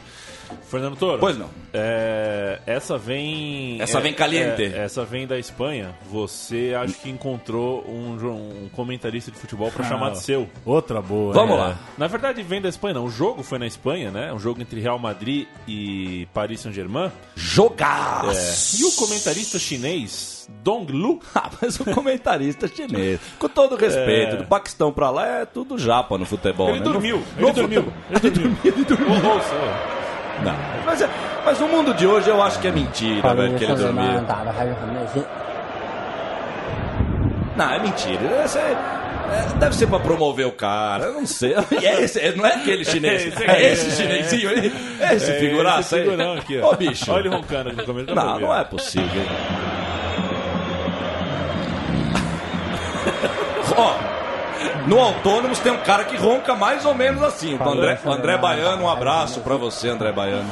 [0.70, 1.20] Fernando Toro.
[1.20, 1.50] Pois não.
[1.74, 3.82] É, essa vem.
[3.82, 4.64] Essa é, vem caliente.
[4.64, 5.96] é, essa vem da Espanha.
[6.10, 10.50] Você acho que encontrou um, um comentarista de futebol para Ah, chamar de seu.
[10.66, 11.34] Outra boa.
[11.34, 11.60] Vamos é.
[11.60, 11.78] lá.
[11.98, 13.06] Na verdade, vem da Espanha, não.
[13.06, 14.32] O jogo foi na Espanha, né?
[14.34, 17.12] Um jogo entre Real Madrid e Paris Saint-Germain.
[17.36, 18.32] Jogaço!
[18.32, 18.82] É.
[18.82, 24.38] E o comentarista chinês, Dong Lu, Ah, mas o comentarista chinês, com todo respeito, É.
[24.38, 26.84] do Paquistão pra lá é tudo japa no futebol, ele né?
[26.86, 27.18] dormiu.
[27.18, 27.84] No- Ele no dormiu.
[28.12, 29.10] futebol- Ele dormiu.
[29.10, 29.93] Ô, ouça, ô.
[30.42, 30.56] Não.
[30.86, 31.10] Mas, é,
[31.46, 34.24] mas o mundo de hoje eu acho que é mentira, velho, que ele dormia.
[37.56, 38.20] Não, é mentira.
[38.24, 38.44] É,
[39.34, 41.54] é, deve ser pra promover o cara, eu não sei.
[41.84, 43.34] É esse, é, não é aquele chinês.
[43.40, 44.74] É esse chinesinho aí.
[45.00, 46.08] É esse figuraço aí.
[46.62, 47.12] Ô, bicho.
[47.12, 49.08] Olha ele roncando aqui no começo da Não, não é possível.
[53.78, 54.13] ó
[54.88, 57.58] no Autônomos tem um cara que ronca mais ou menos assim.
[57.62, 60.50] André, André Baiano, um abraço pra você, André Baiano.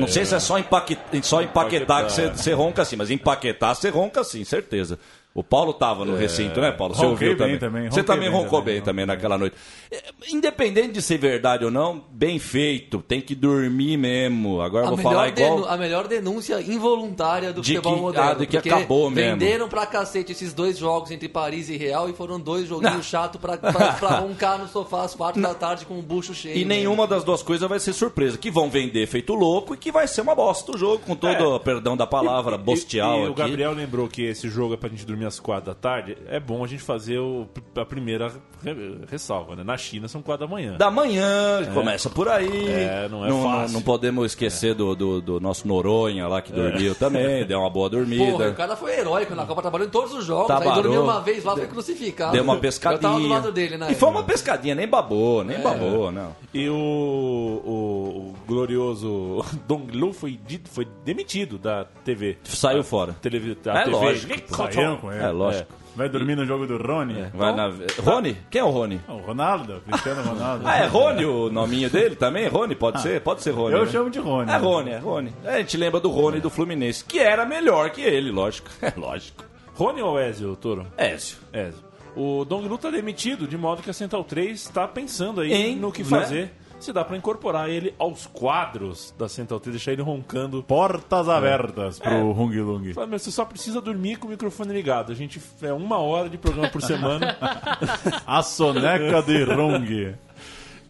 [0.00, 2.42] Não sei se é só, empaque, só empaquetar que você, Empaquetar.
[2.44, 4.98] você ronca assim, mas empaquetar você ronca sim, certeza.
[5.34, 6.94] O Paulo tava no recinto, né, Paulo?
[6.96, 7.58] Você Ronquei ouviu bem também.
[7.58, 9.54] também, Você também bem roncou também, bem também naquela noite.
[9.88, 12.98] É, Independente de ser verdade ou não, bem feito.
[13.06, 14.60] Tem que dormir mesmo.
[14.60, 15.56] Agora eu A vou falar igual.
[15.56, 18.30] denu- a melhor denúncia involuntária do De futebol que- moderno.
[18.30, 19.38] ah, de que porque acabou mesmo.
[19.38, 23.40] Venderam pra cacete esses dois jogos entre Paris e Real e foram dois joguinhos chatos
[23.40, 26.56] pra, pra, pra roncar no sofá às quatro da tarde com o bucho cheio.
[26.58, 28.36] E nenhuma das duas coisas vai ser surpresa.
[28.36, 31.54] Que vão vender feito louco e que vai ser uma bosta o jogo, com todo
[31.54, 33.22] o perdão da palavra, bostial É.
[33.22, 33.34] E, e o.
[33.34, 36.16] Gabriel lembrou que esse jogo é pra gente dormir às quatro da tarde.
[36.28, 39.64] É bom a gente fazer o- a primeira re- ressalva, né?
[39.64, 40.76] Na China são quatro da manhã.
[40.76, 42.68] Da manhã, começa por aí.
[42.68, 43.74] É, não é não, fácil.
[43.74, 47.88] não podemos esquecer do, do, do nosso Noronha lá que dormiu também, deu uma boa
[47.88, 48.32] dormida.
[48.32, 50.46] Porra, o cara foi heróico na Copa, trabalhou em todos os jogos.
[50.46, 50.74] Trabalhou.
[50.74, 52.32] Aí dormiu uma vez lá, foi crucificado.
[52.32, 53.00] Deu uma Eu pescadinha.
[53.00, 53.88] tava do lado dele, né?
[53.90, 56.34] E foi uma pescadinha, nem babou, nem babou, não.
[56.52, 60.38] E o, o- o glorioso Dong Lu foi,
[60.70, 62.38] foi demitido da TV.
[62.44, 63.14] Saiu fora.
[63.20, 63.90] Televi, É TV.
[63.90, 64.54] lógico.
[64.56, 65.22] Saíram ele.
[65.22, 65.72] É lógico.
[65.96, 67.26] Vai dormir no jogo do Rony?
[67.34, 67.72] Vai na...
[68.04, 68.36] Rony?
[68.48, 69.00] Quem é o Rony?
[69.08, 70.62] O Ronaldo, Cristiano Ronaldo.
[70.64, 72.46] Ah, é Rony o nominho dele também?
[72.46, 73.20] Rony, pode ser?
[73.20, 73.74] Pode ser Rony.
[73.74, 73.90] Eu né?
[73.90, 74.50] chamo de Rony.
[74.50, 75.32] É Rony, é Rony.
[75.44, 78.68] É, a gente lembra do Rony do Fluminense, que era melhor que ele, lógico.
[78.80, 79.44] É lógico.
[79.74, 80.86] Rony ou Ezio, Toro?
[80.96, 81.36] Ézio.
[81.52, 81.82] Ezio.
[82.16, 85.76] O Dong Lu tá demitido, de modo que a Central 3 está pensando aí Em,
[85.76, 86.50] no que né?
[86.80, 90.62] Se dá pra incorporar ele aos quadros da Central 3, deixar ele roncando.
[90.62, 92.92] Portas abertas pro Hung Lung.
[92.94, 95.10] Meu, você só precisa dormir com o microfone ligado.
[95.10, 97.36] A gente é uma hora de programa por semana
[98.26, 100.14] A soneca de Rung.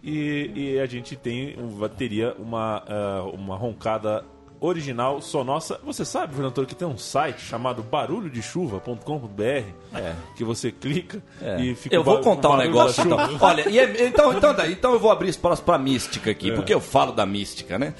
[0.02, 1.56] e, e a gente tem
[1.96, 4.24] teria uma, ah, uma roncada
[4.60, 5.78] original só nossa.
[5.84, 9.64] Você sabe, Fernando que tem um site chamado barulhodechuva.com.br
[10.36, 11.60] que você clica É.
[11.60, 13.18] e fica eu vou contar um negócio então.
[13.40, 16.80] Olha, é- então, então, daí, então eu vou abrir espaço pra mística aqui, porque eu
[16.80, 17.94] falo da mística, né?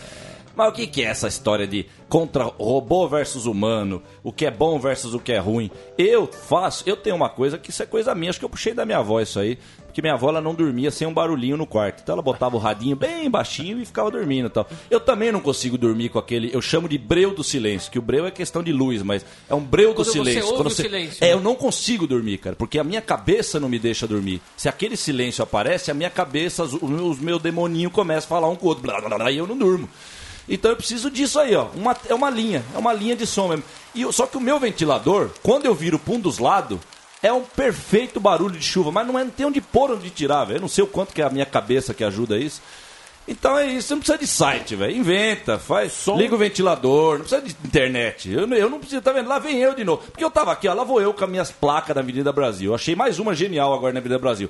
[0.59, 4.51] Mas o que, que é essa história de contra robô versus humano, o que é
[4.51, 5.71] bom versus o que é ruim?
[5.97, 8.75] Eu faço, eu tenho uma coisa que isso é coisa minha, acho que eu puxei
[8.75, 11.65] da minha avó isso aí, porque minha avó ela não dormia sem um barulhinho no
[11.65, 12.03] quarto.
[12.03, 14.69] Então ela botava o radinho bem baixinho e ficava dormindo e tal.
[14.91, 18.03] Eu também não consigo dormir com aquele, eu chamo de breu do silêncio, que o
[18.03, 20.47] breu é questão de luz, mas é um breu do Quando você silêncio.
[20.47, 21.25] ouve o silêncio.
[21.25, 24.43] É, eu não consigo dormir, cara, porque a minha cabeça não me deixa dormir.
[24.57, 28.57] Se aquele silêncio aparece, a minha cabeça, os, os meus demoninhos começam a falar um
[28.57, 29.89] com o outro, blá, blá, blá, e eu não durmo.
[30.49, 31.67] Então eu preciso disso aí, ó.
[31.75, 33.65] Uma, é uma linha, é uma linha de som mesmo.
[33.95, 36.79] E, só que o meu ventilador, quando eu viro pra um dos lados,
[37.23, 40.45] é um perfeito barulho de chuva, mas não, é, não tem onde pôr, onde tirar,
[40.45, 40.59] velho.
[40.59, 42.63] Eu não sei o quanto que é a minha cabeça que ajuda isso.
[43.27, 44.97] Então é isso, não precisa de site, velho.
[44.97, 45.93] Inventa, faz.
[45.93, 46.17] Som.
[46.17, 48.33] Liga o ventilador, não precisa de internet.
[48.33, 49.29] Eu, não- eu não preciso, tá vendo?
[49.29, 50.03] Lá vem eu de novo.
[50.11, 52.75] Porque eu tava aqui, ó, lá vou eu com as minhas placas da Avenida Brasil.
[52.75, 54.49] Achei mais uma genial agora na Avenida Brasil.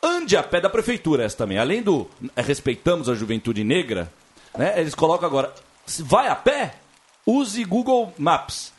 [0.00, 1.58] Ande a pé da prefeitura essa também.
[1.58, 4.12] Além do é, respeitamos a juventude negra,
[4.56, 4.78] né?
[4.78, 5.52] Eles colocam agora,
[6.00, 6.74] vai a pé,
[7.26, 8.72] use Google Maps.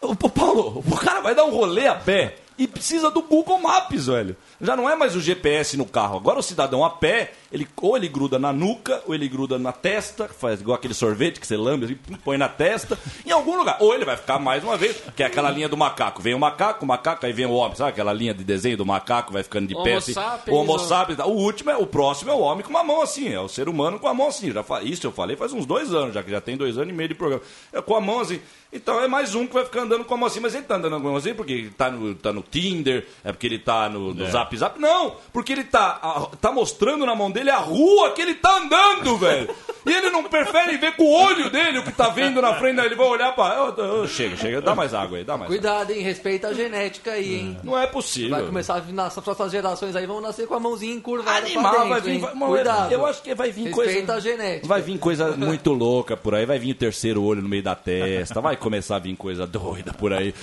[0.00, 4.06] Ô, Paulo, o cara vai dar um rolê a pé e precisa do Google Maps,
[4.06, 4.36] velho.
[4.60, 6.18] Já não é mais o GPS no carro.
[6.18, 9.72] Agora o cidadão a pé, ele ou ele gruda na nuca, ou ele gruda na
[9.72, 13.56] testa, faz igual aquele sorvete que você lambe, assim, pum, põe na testa, em algum
[13.56, 13.78] lugar.
[13.80, 16.20] Ou ele vai ficar mais uma vez, que é aquela linha do macaco.
[16.20, 18.84] Vem o macaco, o macaco, aí vem o homem, sabe aquela linha de desenho do
[18.84, 20.12] macaco, vai ficando de pé assim.
[20.12, 21.18] sapiens, O homo sapiens.
[21.20, 23.70] O último é o próximo é o homem com uma mão assim, é o ser
[23.70, 24.52] humano com a mão assim.
[24.52, 26.92] Já Isso eu falei faz uns dois anos, já que já tem dois anos e
[26.92, 27.42] meio de programa.
[27.72, 28.38] É com a mão assim.
[28.70, 30.76] Então é mais um que vai ficar andando com a mão assim, mas ele tá
[30.76, 33.88] andando com a mão assim porque tá no, tá no Tinder, é porque ele tá
[33.88, 34.78] no, no Zap Zap.
[34.80, 38.56] Não, porque ele tá, a- tá mostrando na mão dele a rua que ele tá
[38.58, 39.54] andando, velho.
[39.86, 42.78] E ele não prefere ver com o olho dele o que tá vendo na frente,
[42.80, 43.72] ele vai olhar pra.
[43.72, 45.56] Ô, chega, chega, dá mais água aí, dá mais água.
[45.56, 46.02] Cuidado, hein?
[46.02, 47.58] Respeita a genética aí, hein?
[47.64, 48.30] Não é possível.
[48.30, 51.62] Vai começar a vir nas próximas gerações aí, vão nascer com a mãozinha encurvada Animal,
[51.62, 52.10] pra dentro, vai vir.
[52.12, 52.20] hein?
[52.20, 52.92] Vai, Cuidado.
[52.92, 53.90] Eu acho que vai vir coisa.
[53.90, 54.66] Respeita a genética.
[54.68, 56.44] Vai vir coisa muito louca por aí.
[56.44, 58.38] Vai vir o terceiro olho no meio da testa.
[58.40, 60.34] Vai começar a vir coisa doida por aí.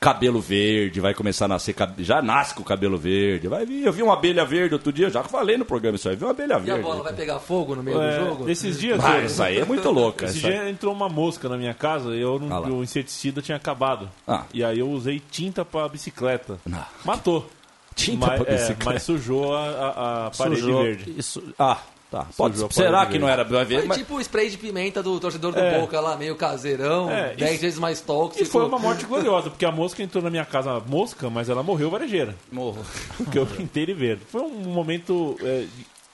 [0.00, 1.74] Cabelo verde, vai começar a nascer.
[1.98, 3.46] Já nasce com o cabelo verde.
[3.48, 3.84] Vai vir.
[3.84, 6.16] Eu vi uma abelha verde outro dia, já falei no programa isso aí.
[6.16, 6.82] Vi uma abelha E a verde.
[6.82, 8.50] bola vai pegar fogo no meio É, do jogo?
[8.50, 9.04] Esses dias.
[9.04, 10.24] Ah, eu- isso aí é muito louca.
[10.26, 13.40] Esse essa- dia entrou uma mosca na minha casa e eu não, Ah o inseticida
[13.42, 14.08] tinha acabado.
[14.26, 14.44] Ah.
[14.52, 16.58] E aí eu usei tinta pra bicicleta.
[16.72, 16.86] Ah.
[17.04, 17.48] Matou.
[17.94, 18.84] Tinta mas, pra é, bicicleta.
[18.94, 20.82] mas sujou a, a- a parede Sujou.
[20.82, 21.14] verde.
[21.18, 21.42] Isso.
[21.58, 21.76] Ah,
[22.12, 22.26] Tá.
[22.36, 23.78] Pode, será que não era vai ver?
[23.78, 25.80] Foi Mas, tipo o spray de pimenta do torcedor do É.
[25.80, 28.44] Boca lá, meio caseirão, É, 10 e- vezes mais E tóxico.
[28.50, 31.88] foi uma morte gloriosa, porque a mosca entrou na minha casa mosca, mas ela morreu
[31.88, 32.36] varejeira.
[32.52, 32.84] Morro.
[33.16, 34.22] Porque eu pintei ele verde.
[34.28, 35.38] Foi um momento.
[35.40, 35.64] é,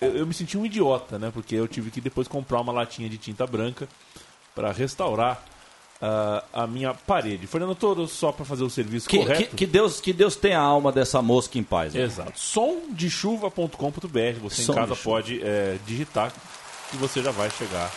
[0.00, 1.32] eu, eu me senti um idiota, né?
[1.34, 3.88] Porque eu tive que depois comprar uma latinha de tinta branca
[4.54, 5.44] para restaurar
[6.00, 7.46] ah, a minha parede.
[7.46, 9.50] Fernando Toro, só para fazer o serviço Que, correto.
[9.50, 11.94] que, que Deus, que Deus tenha a alma dessa mosca em paz.
[11.94, 12.02] né?
[12.02, 12.38] Exato.
[12.38, 14.40] Somdechuva.com.br.
[14.42, 16.32] Você Som em casa pode é, digitar
[16.90, 17.90] que você já vai chegar.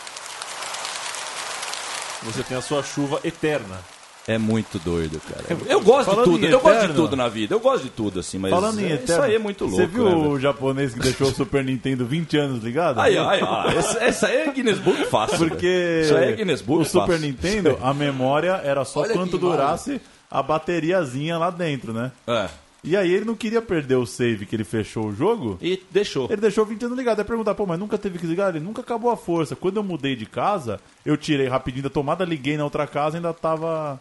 [2.23, 3.79] Você tem a sua chuva eterna.
[4.27, 5.59] É muito doido, cara.
[5.67, 6.45] Eu gosto de Falando tudo.
[6.45, 7.55] em Eu gosto de tudo na vida.
[7.55, 9.77] Eu gosto de tudo, assim, mas Falando em é- eterno, isso aí é muito louco.
[9.77, 10.39] Você viu né, o velho?
[10.39, 12.99] japonês que deixou o Super Nintendo 20 anos ligado?
[12.99, 13.67] Aí, ó, aí, ó.
[13.99, 15.37] Essa, aí é Guinness Book fácil.
[15.37, 16.01] Porque.
[16.03, 17.21] Isso aí é Guinness Book o Super fácil.
[17.27, 22.11] Nintendo, a memória era só Olha quanto durasse a bateriazinha lá dentro, né?
[22.27, 22.47] É.
[22.83, 25.57] E aí ele não queria perder o save que ele fechou o jogo.
[25.61, 26.25] E deixou.
[26.31, 27.19] Ele deixou 20 anos ligado.
[27.19, 28.55] Aí perguntar, pô, mas nunca teve que ligar?
[28.55, 29.55] Ele nunca acabou a força.
[29.55, 33.31] Quando eu mudei de casa, eu tirei rapidinho da tomada, liguei na outra casa ainda
[33.33, 33.99] tava,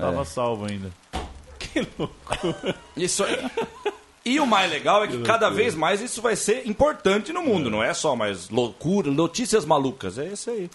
[0.00, 0.90] tava salvo ainda.
[1.58, 2.74] Que louco.
[2.96, 3.36] Isso aí.
[4.24, 7.70] E o mais legal é que cada vez mais isso vai ser importante no mundo,
[7.70, 10.18] não é só mais loucura, notícias malucas.
[10.18, 10.70] É isso aí.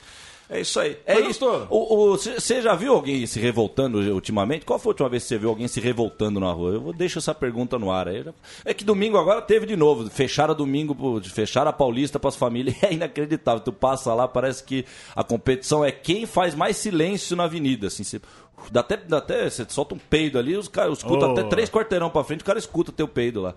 [0.50, 0.98] É isso aí.
[1.06, 1.68] É Mas, isso.
[1.70, 4.64] Você já viu alguém se revoltando ultimamente?
[4.66, 6.74] Qual foi a última vez que você viu alguém se revoltando na rua?
[6.74, 8.08] Eu vou deixar essa pergunta no ar.
[8.08, 8.24] aí.
[8.64, 10.08] É que domingo agora teve de novo.
[10.10, 12.76] Fecharam domingo, fecharam a Paulista para as famílias.
[12.86, 13.62] É inacreditável.
[13.62, 17.88] Tu passa lá, parece que a competição é quem faz mais silêncio na avenida.
[17.88, 18.22] Assim, você,
[18.72, 21.32] dá até, dá até, você solta um peido ali, os caras escutam Oh.
[21.32, 23.56] até três quarteirão para frente, o cara escuta teu peido lá.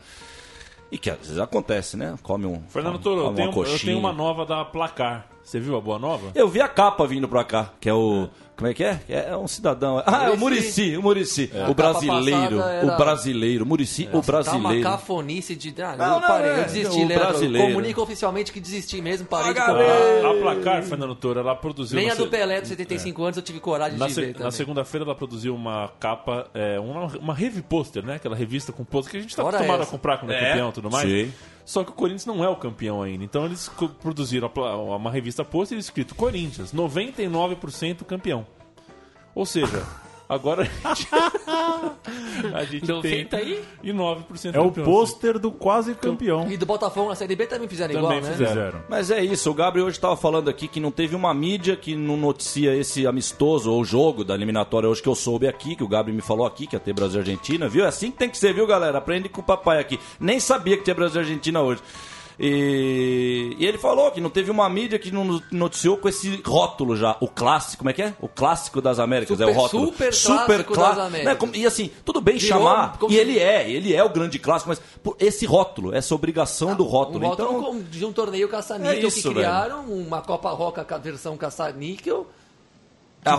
[0.91, 2.15] E que às vezes acontece, né?
[2.23, 2.63] Come um.
[2.69, 5.27] Fernando Toro, eu tenho, uma eu tenho uma nova da Placar.
[5.49, 6.31] Você viu a boa nova?
[6.35, 8.29] Eu vi a capa vindo pra cá, que é o.
[8.55, 9.01] Como é que é?
[9.09, 10.03] É um cidadão.
[10.05, 11.49] Ah, é o Murici, o Murici.
[11.55, 12.61] A O brasileiro.
[12.61, 13.65] era- O brasileiro.
[13.65, 14.83] Murici, o Tá uma brasileiro.
[14.83, 15.73] cafonice de.
[15.81, 17.19] Ah, Não, eu não, parei, é, eu desisti, o Leandro.
[17.29, 17.69] brasileiro.
[17.69, 20.31] Comunica oficialmente que desisti mesmo, parei de comprar.
[20.31, 21.97] A Placar, Fernando Toro, ela produziu.
[21.97, 24.21] Nem na a do se- Pelé dos 75 anos eu tive coragem Na, de se-
[24.21, 24.51] ver na também.
[24.51, 28.17] segunda-feira ela produziu uma capa, é, uma, uma review pôster, né?
[28.17, 29.89] Aquela revista com pôster que a gente está Ora acostumado essa.
[29.89, 31.09] a comprar quando é, É, campeão e tudo mais.
[31.09, 31.33] sim.
[31.69, 33.23] Só que o Corinthians não é o campeão ainda.
[33.23, 34.51] Então eles produziram
[34.97, 38.47] uma revista pôster escrito Corinthians, 99% campeão.
[39.35, 39.87] Ou seja,
[40.29, 41.09] agora a gente,
[42.55, 43.65] a gente 90 tem aí?
[43.83, 46.51] e 9% É o pôster do quase campeão.
[46.51, 48.33] E do Botafogo na Série B também fizeram Também igual, né?
[48.33, 48.53] fizeram.
[48.53, 48.83] Fizeram.
[48.89, 51.95] Mas é isso, o Gabriel hoje estava falando aqui que não teve uma mídia que
[51.95, 55.89] não noticia esse amistoso ou jogo da eliminatória hoje que eu soube aqui, que o
[55.89, 57.85] Gabriel me falou aqui, que ia ter Brasil e Argentina, viu?
[57.85, 58.99] É assim que tem que ser, viu, galera?
[58.99, 59.99] Aprende com o papai aqui.
[60.21, 61.81] Nem sabia que tinha Brasil e Argentina hoje.
[62.41, 66.97] E, e ele falou que não teve uma mídia que não noticiou com esse rótulo
[66.97, 68.15] já, o clássico, como é que é?
[68.21, 69.87] O clássico das Américas, é o Super- rótulo.
[69.87, 71.51] super clássico clá- das Américas.
[71.51, 74.39] né, E assim, tudo bem Virou chamar, e se- ele é, ele é o grande
[74.39, 77.25] clássico, mas por esse rótulo, essa obrigação do rótulo.
[77.25, 80.99] Um rótulo então, de um torneio caça-níquel É que isso, criaram, uma Copa Roca ca-
[80.99, 82.38] versão caça-níquel, que Ah.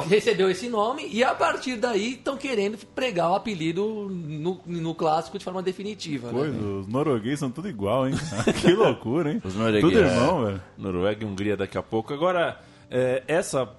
[0.07, 5.37] Recebeu esse nome, e a partir daí estão querendo pregar o apelido no, no clássico
[5.37, 6.29] de forma definitiva.
[6.29, 6.79] Coisa, Né?
[6.81, 8.13] os noruegueses são tudo igual, hein?
[8.61, 9.41] que loucura, hein?
[9.43, 9.97] Os noruegueses.
[9.97, 10.61] Tudo irmão, velho.
[10.77, 12.13] Noruega e Hungria daqui a pouco.
[12.13, 13.69] Agora, é, essa,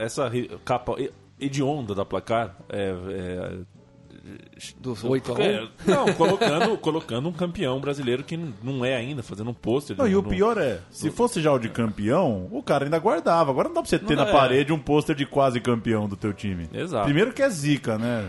[0.00, 0.30] essa
[0.64, 2.56] capa he- hedionda da placar.
[2.68, 3.58] É, é,
[4.78, 5.40] Dos 8 a 1.
[5.40, 9.96] é, não, colocando, colocando um campeão brasileiro que não é ainda, fazendo um pôster.
[9.96, 13.50] Não, e o pior é, se fosse já o de campeão, o cara ainda guardava.
[13.50, 14.32] Agora não dá pra você ter Não na é.
[14.32, 16.68] parede um pôster de quase campeão do teu time.
[16.72, 17.04] Exato.
[17.04, 18.28] Primeiro que é zica, né?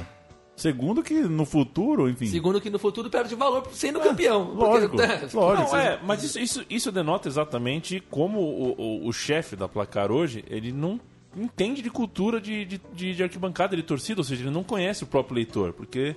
[0.55, 2.27] Segundo que no futuro, enfim.
[2.27, 4.53] Segundo que no futuro perde valor sendo campeão.
[4.53, 5.71] lógico, Porque- lógico.
[5.71, 10.11] Não, é, mas isso, isso, isso denota exatamente como o, o, o chefe da placar
[10.11, 10.99] hoje, ele não
[11.35, 15.03] entende de cultura de, de, de, de arquibancada, de torcida, ou seja, ele não conhece
[15.03, 16.15] o próprio leitor, porque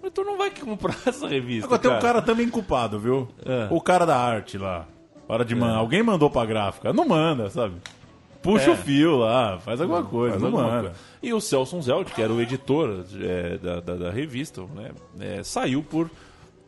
[0.00, 1.66] o leitor não vai comprar essa revista.
[1.66, 3.28] Agora tem um cara também culpado, viu?
[3.44, 3.68] É.
[3.70, 4.86] O cara da arte lá.
[5.28, 5.76] Hora de mandar.
[5.78, 6.92] Alguém mandou pra gráfica.
[6.92, 7.74] Não manda, sabe?
[8.42, 8.74] Puxa É.
[8.74, 10.88] o fio lá, faz alguma coisa, Faz não alguma manda.
[10.90, 10.96] coisa.
[11.20, 15.42] E o Celso Zeld, que era o editor é, da, da, da revista, né, é,
[15.42, 16.08] saiu por,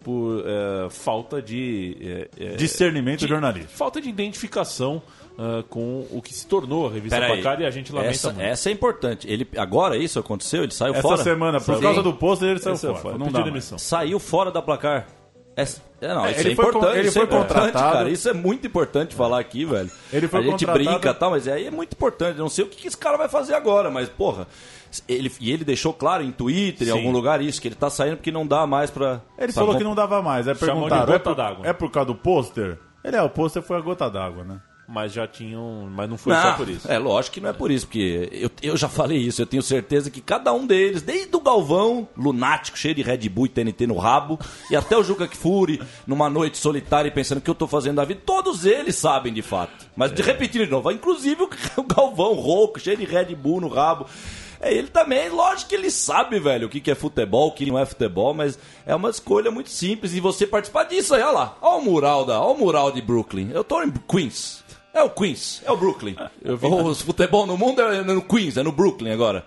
[0.09, 1.97] por é, falta de.
[2.39, 3.77] é, é, Discernimento de- jornalístico.
[3.77, 5.03] Falta de identificação
[5.39, 7.43] ah, com o que se tornou a revista Peraí.
[7.43, 8.41] Placar e a gente lamenta essa, muito.
[8.43, 9.31] essa é importante.
[9.31, 10.63] Ele, agora isso aconteceu?
[10.63, 11.23] Ele saiu Essa fora?
[11.23, 11.83] semana, por Sim.
[11.83, 13.05] causa do pôster, ele saiu Esse é o fora.
[13.05, 13.77] fato, Não pediu dá demissão.
[13.79, 15.07] Saiu fora da placar.
[15.55, 16.91] Essa- é, não, É, isso ele é foi importante.
[16.93, 18.11] con- ele isso é foi importante, contratado- cara.
[18.11, 19.91] Isso é muito importante falar aqui, velho.
[20.13, 22.37] Ele foi a gente contratado- brinca e tal, mas aí é muito importante.
[22.39, 24.47] Eu não sei o que, esse cara vai fazer agora, mas, porra.
[25.07, 26.97] Ele, e ele deixou claro em Twitter, em Sim.
[26.97, 29.21] algum lugar, isso, que ele tá saindo porque não dá mais pra.
[29.39, 30.49] Ele falou que não dava mais.
[30.49, 31.67] Aí de perguntaram, é gota por, d'água.
[31.67, 32.79] é por causa do pôster?
[33.05, 34.61] Ele é, o pôster foi a gota d'água, né?
[34.89, 35.87] Mas já tinham.
[35.95, 36.91] Mas não foi só por isso.
[36.91, 39.63] É, lógico que não é por isso, porque eu, eu já falei isso, eu tenho
[39.63, 43.87] certeza que cada um deles, desde o Galvão, lunático, cheio de Red Bull e TNT
[43.87, 47.55] no rabo, e até o Juca Kfouri, numa noite solitária e pensando o que eu
[47.55, 49.87] tô fazendo da vida, todos eles sabem de fato.
[49.95, 53.69] Mas de repetir de novo, inclusive o, o Galvão rouco, cheio de Red Bull no
[53.69, 54.07] rabo.
[54.59, 57.67] É, ele também, lógico que ele sabe, velho, o que, que é futebol, o que
[57.67, 61.31] não é futebol, mas é uma escolha muito simples e você participar disso aí, olha
[61.31, 61.57] lá.
[61.61, 63.51] Olha o mural da, olha o mural de Brooklyn.
[63.53, 64.67] Eu tô em Queens.
[64.95, 66.17] É o Queens, é o Brooklyn.
[66.45, 69.45] O futebol no mundo é no Queens, é no Brooklyn agora.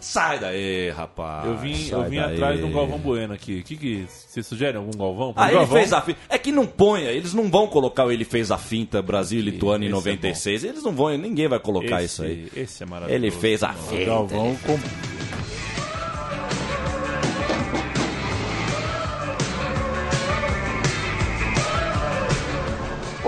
[0.00, 1.46] Sai daí, rapaz.
[1.46, 2.34] Eu vim, eu vim daí.
[2.34, 3.60] atrás de um Galvão Bueno aqui.
[3.60, 4.06] O que que.
[4.06, 5.32] Você sugere algum Galvão?
[5.34, 5.78] Ah, o ele Galvão.
[5.78, 6.18] fez a finta.
[6.28, 9.42] É que não ponha, eles não vão colocar o ele fez a finta Brasil e
[9.42, 10.64] Lituânia em Esse é 96.
[10.64, 12.48] eles não vão, ninguém vai colocar Esse- isso aí.
[12.54, 13.24] Esse é maravilhoso.
[13.24, 14.04] Ele fez a O finta.
[14.04, 14.78] Galvão com...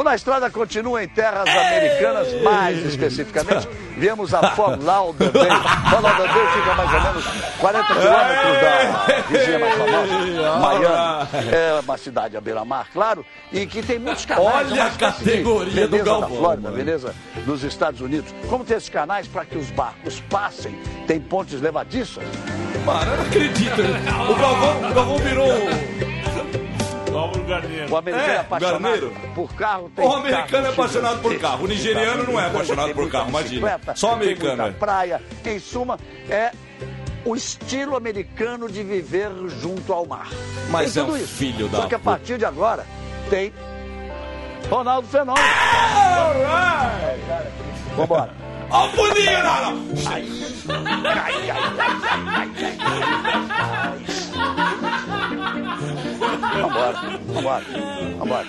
[0.06, 3.66] Na Estrada continua em terras americanas, mais especificamente.
[3.98, 5.50] Viemos a Fort Lauderdale.
[5.90, 7.24] Fort Lauderdale fica mais ou menos
[7.58, 11.50] 40 quilômetros da vizinha mais famosa, Miami.
[11.50, 14.46] É uma cidade à beira-mar, claro, e que tem muitos canais.
[14.70, 16.84] Olha é a de categoria do Galvão, da Flórida, mano.
[16.84, 17.12] beleza?
[17.44, 18.32] Dos Estados Unidos.
[18.48, 22.22] Como tem esses canais para que os barcos passem, tem pontes levadiças.
[22.84, 23.80] Mano, eu não acredito.
[24.30, 26.15] O Galvão, o Galvão virou.
[27.46, 27.92] Garneiro.
[27.92, 29.12] O americano é, É, apaixonado Garneiro.
[29.34, 29.90] por carro.
[29.94, 31.64] Tem O americano carro é apaixonado por carro.
[31.64, 33.80] O nigeriano não é apaixonado por carro, imagina.
[33.94, 34.70] Só o americano é.
[34.72, 35.22] praia.
[35.44, 35.98] Em suma,
[36.28, 36.52] é
[37.24, 40.28] o estilo americano de viver junto ao mar.
[40.70, 41.26] Mas Tem é um isso.
[41.28, 42.86] filho da Só que a partir de agora
[43.30, 43.52] tem
[44.70, 45.46] Ronaldo Fenômeno.
[47.96, 48.30] Vambora.
[48.68, 49.96] Ó o pulinho, não, não.
[56.56, 57.64] Vambora, vambora,
[58.18, 58.46] vambora.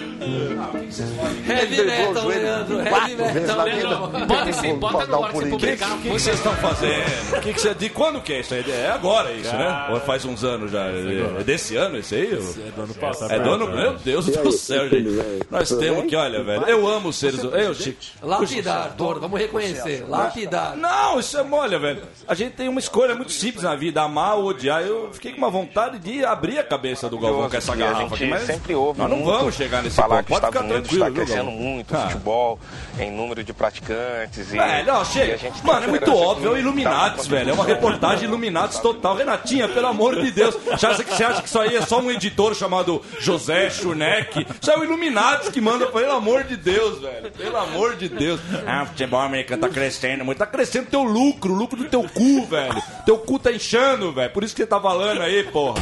[1.48, 2.78] Heavy metal, Leandro.
[2.80, 4.08] Heavy quatro vezes metal, na Leandro.
[4.08, 4.26] vida.
[4.26, 5.56] Bota sim, Vou bota no ar que você pulinho.
[5.56, 5.98] O que, publicar.
[6.20, 7.38] vocês estão fazendo?
[7.38, 8.54] O que, que você, de quando que é isso?
[8.54, 9.88] É agora isso, né?
[9.92, 10.86] Ou faz uns anos já?
[10.86, 12.34] É desse ano esse aí?
[12.34, 13.32] É do ano passado.
[13.32, 13.68] É do ano?
[13.68, 15.10] Meu Deus do céu, gente.
[15.50, 16.64] Nós temos que, olha, velho.
[16.68, 17.44] Eu amo os seres.
[17.44, 17.98] Eu, Chico.
[18.22, 20.06] Lapidar, Toro, vamos reconhecer.
[20.08, 20.76] Lapidar.
[20.78, 22.02] Não, isso é molha, velho.
[22.28, 24.82] A gente tem uma escolha muito simples na vida, amar ou odiar.
[24.82, 28.02] Eu fiquei com uma vontade de abrir a cabeça do Galvão com essa a garrafa
[28.02, 30.26] gente aqui, mas sempre ouve nós não vamos chegar nesse falar ponto.
[30.26, 32.00] que Pode ficar Estados Unidos tranquilo, está crescendo muito o Ah.
[32.02, 32.60] futebol,
[33.00, 34.54] em número de praticantes.
[34.54, 35.52] E, Velho, ó, e a chega.
[35.64, 37.50] Mano, é muito óbvio, é o Illuminatis, tá velho.
[37.50, 39.16] É uma reportagem Illuminatis total.
[39.16, 40.56] Renatinha, pelo amor de Deus.
[40.56, 44.46] Você acha, que, você acha que isso aí é só um editor chamado José Schurneck?
[44.62, 47.32] Isso é o Illuminatis que manda, pelo amor de Deus, velho.
[47.32, 48.40] Pelo amor de Deus.
[48.66, 50.38] Ah, o futebol americano tá crescendo muito.
[50.38, 52.82] Tá crescendo teu lucro, o lucro do teu cu, velho.
[53.06, 54.32] Teu cu tá inchando, velho.
[54.32, 55.82] Por isso que você tá falando aí, porra.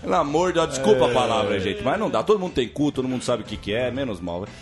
[0.00, 2.22] Pelo amor de Deus, desculpa a palavra, gente, mas não dá.
[2.22, 4.40] Todo mundo tem cu, todo mundo sabe o que, que é, menos mal.
[4.40, 4.52] velho.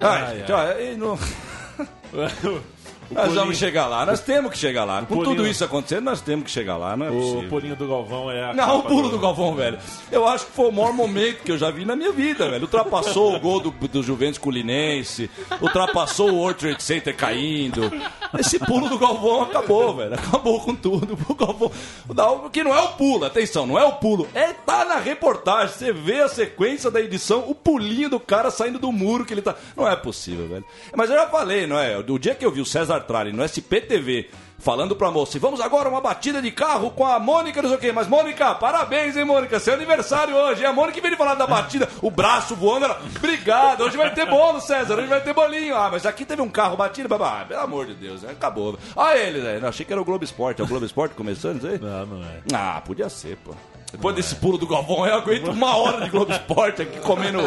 [0.00, 1.18] Ai, gente, ó, e não...
[3.10, 5.02] Nós vamos chegar lá, nós temos que chegar lá.
[5.02, 8.30] Com tudo isso acontecendo, nós temos que chegar lá, não é O pulinho do Galvão
[8.30, 8.54] é a.
[8.54, 9.78] Não, o pulo do Galvão, velho.
[10.10, 12.62] Eu acho que foi o maior momento que eu já vi na minha vida, velho.
[12.62, 17.90] Ultrapassou o gol do, do Juventus Culinense, ultrapassou o World Trade Center caindo.
[18.38, 20.14] Esse pulo do Galvão acabou, velho.
[20.14, 21.18] Acabou com tudo.
[21.28, 21.70] O Galvão.
[22.14, 24.26] Não, que não é o pulo, atenção, não é o pulo.
[24.34, 25.74] É tá na reportagem.
[25.74, 29.42] Você vê a sequência da edição, o pulinho do cara saindo do muro que ele
[29.42, 29.54] tá.
[29.76, 30.64] Não é possível, velho.
[30.94, 31.96] Mas eu já falei, não é?
[31.98, 34.30] O dia que eu vi o César Tralli no SPTV
[34.64, 37.76] falando pra moça, e vamos agora uma batida de carro com a Mônica, não sei
[37.76, 37.92] o quê.
[37.92, 39.60] Mas, Mônica, parabéns, hein, Mônica?
[39.60, 40.62] Seu aniversário hoje.
[40.62, 42.86] E a Mônica veio falar da batida, o braço voando.
[42.86, 45.76] Ela, obrigado, hoje vai ter bolo, César, hoje vai ter bolinho.
[45.76, 47.14] Ah, mas aqui teve um carro batido.
[47.14, 48.30] Ah, pelo amor de Deus, né?
[48.32, 48.78] acabou.
[48.96, 49.58] Ah, ele, né?
[49.60, 50.62] Eu achei que era o Globo Esporte.
[50.62, 51.78] É o Globo Esporte começando, isso aí?
[51.78, 52.40] Não, não é.
[52.54, 53.54] Ah, podia ser, pô.
[53.96, 57.38] Depois desse pulo do Galvão, eu aguento uma hora de Globo Esporte aqui comendo,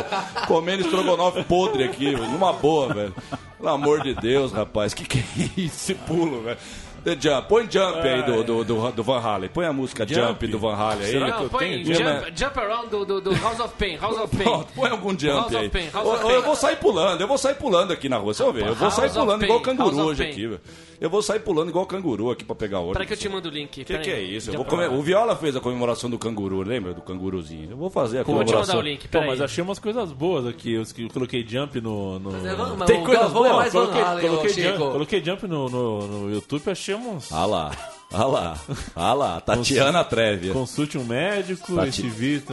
[0.48, 2.30] comendo estrogonofe podre aqui, velho.
[2.32, 3.14] Numa boa, velho.
[3.58, 4.94] Pelo amor de Deus, rapaz.
[4.94, 6.58] Que que é esse pulo, velho?
[7.04, 7.48] The Jump.
[7.48, 9.50] Põe Jump aí do, do, do, do Van Halen.
[9.50, 11.14] Põe a música Jump, do Van Halen aí.
[11.20, 11.86] Não, eu põe tenho?
[11.96, 13.98] jump, jump Around do, do, do House of Pain.
[13.98, 14.44] House of Pain.
[14.44, 15.68] Pronto, põe algum jump House aí.
[15.68, 16.46] of Pain, House Ou- of ou eu Pain.
[16.48, 18.34] vou sair pulando, eu vou sair pulando aqui na rua.
[18.34, 18.68] Você vai ver.
[18.68, 20.32] Eu vou sair pulando Pain, igual canguru hoje Pain.
[20.32, 20.62] aqui, velho.
[21.00, 22.94] Eu vou sair pulando igual canguru aqui pra pegar ônibus.
[22.94, 23.70] Peraí que eu te mando o link.
[23.70, 24.04] Que peraí.
[24.04, 24.50] que é isso?
[24.50, 27.72] Eu Já vou pra- comer- O Viola fez a comemoração do canguru, lembra do canguruzinho?
[27.72, 28.76] Eu vou fazer a Vou te comemoração.
[28.76, 30.74] mandar o link, Pô, mas achei umas coisas boas aqui.
[30.74, 32.18] Eu, eu coloquei jump no.
[32.20, 32.48] no...
[32.48, 35.24] é, vamos- mas Tem o coisas é boas, mais Van Coloquei, Halen, coloquei, jump, coloquei
[35.24, 37.32] jump no, no, no YouTube achei uns.
[37.32, 37.72] Ah lá,
[38.12, 38.58] ah lá,
[38.96, 39.42] ah lá.
[39.42, 40.52] Tatiana Trevia.
[40.54, 42.44] Consulte um médico, Tati-.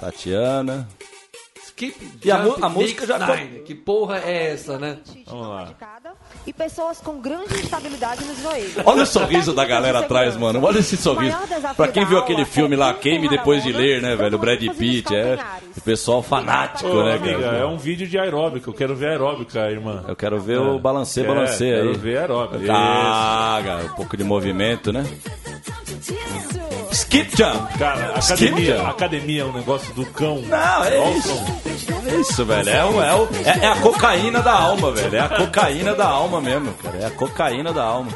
[0.00, 0.88] Tatiana.
[1.90, 3.60] Skip E a a música já Nine.
[3.60, 4.98] Que porra é essa, né?
[5.26, 5.74] Vamos lá.
[6.46, 8.74] e pessoas com grande instabilidade nos joelhos.
[8.84, 10.62] Olha o sorriso da galera atrás, mano.
[10.64, 11.36] Olha esse sorriso.
[11.76, 14.36] Pra quem viu aquele filme lá, Queime Depois de Ler, né, velho?
[14.36, 15.38] O Brad Pitt, é.
[15.76, 17.58] O pessoal fanático, Ô, né, amiga, cara?
[17.58, 18.68] é um vídeo de aeróbica.
[18.70, 20.04] Eu quero ver aeróbica, irmã.
[20.06, 21.72] Eu quero ver o balancê, É, balancê aí.
[21.72, 22.72] Quero ver aeróbica.
[22.72, 25.04] Ah, cara, um pouco de movimento, né?
[26.92, 27.78] Skip jump.
[27.78, 28.90] Cara, Skip academia, jump.
[28.90, 30.40] academia é um negócio do cão.
[30.42, 31.44] Não, é isso.
[32.06, 32.68] É isso, velho.
[32.68, 35.16] É, o- é, o- é- é a cocaína da alma, velho.
[35.16, 36.98] É a cocaína da alma mesmo, cara.
[36.98, 38.10] É a cocaína da alma.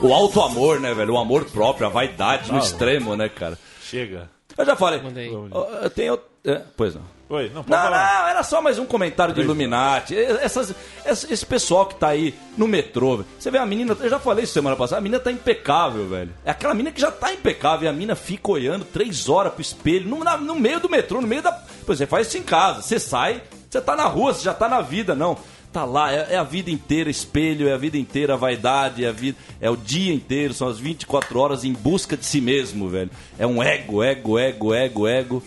[0.00, 1.14] O alto amor, né, velho?
[1.14, 3.58] O amor próprio, a vaidade no Ah, extremo, né, cara?
[3.84, 4.28] Chega.
[4.56, 5.00] Eu já falei.
[5.02, 5.32] Mandei.
[5.32, 6.18] Eu tenho.
[6.44, 7.02] é, pois não.
[7.34, 10.14] Oi, não, Não, não, era só mais um comentário de Illuminati.
[10.14, 10.74] Essas,
[11.06, 13.28] esse pessoal que tá aí no metrô, velho.
[13.38, 16.30] Você vê a menina, eu já falei isso semana passada, a menina tá impecável, velho.
[16.44, 19.62] É aquela menina que já tá impecável e a menina fica olhando três horas pro
[19.62, 21.52] espelho, no, na- no meio do metrô, no meio da.
[21.86, 24.68] Pois você faz isso em casa, você sai, você tá na rua, você já tá
[24.68, 25.38] na vida, não.
[25.72, 29.12] Tá lá, é, é a vida inteira espelho, é a vida inteira vaidade, é, a
[29.12, 33.10] vida, é o dia inteiro, são as 24 horas em busca de si mesmo, velho.
[33.38, 35.42] É um ego, ego, ego, ego, ego.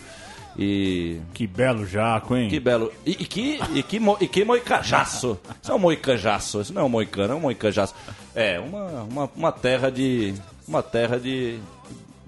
[0.58, 1.20] E.
[1.34, 2.48] Que belo jaco, hein?
[2.48, 2.92] Que belo.
[3.04, 5.38] E, e que, e, que, mo- e que moicajaço.
[5.62, 6.60] Isso é um moicajaço.
[6.62, 7.94] Isso não é um moicano, é um moicajaço.
[8.34, 10.34] É, uma, uma, uma terra de.
[10.66, 11.58] Uma terra de.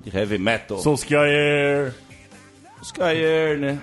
[0.04, 0.78] de heavy metal.
[0.78, 1.94] Solskjaer.
[2.82, 3.78] Skyer, né?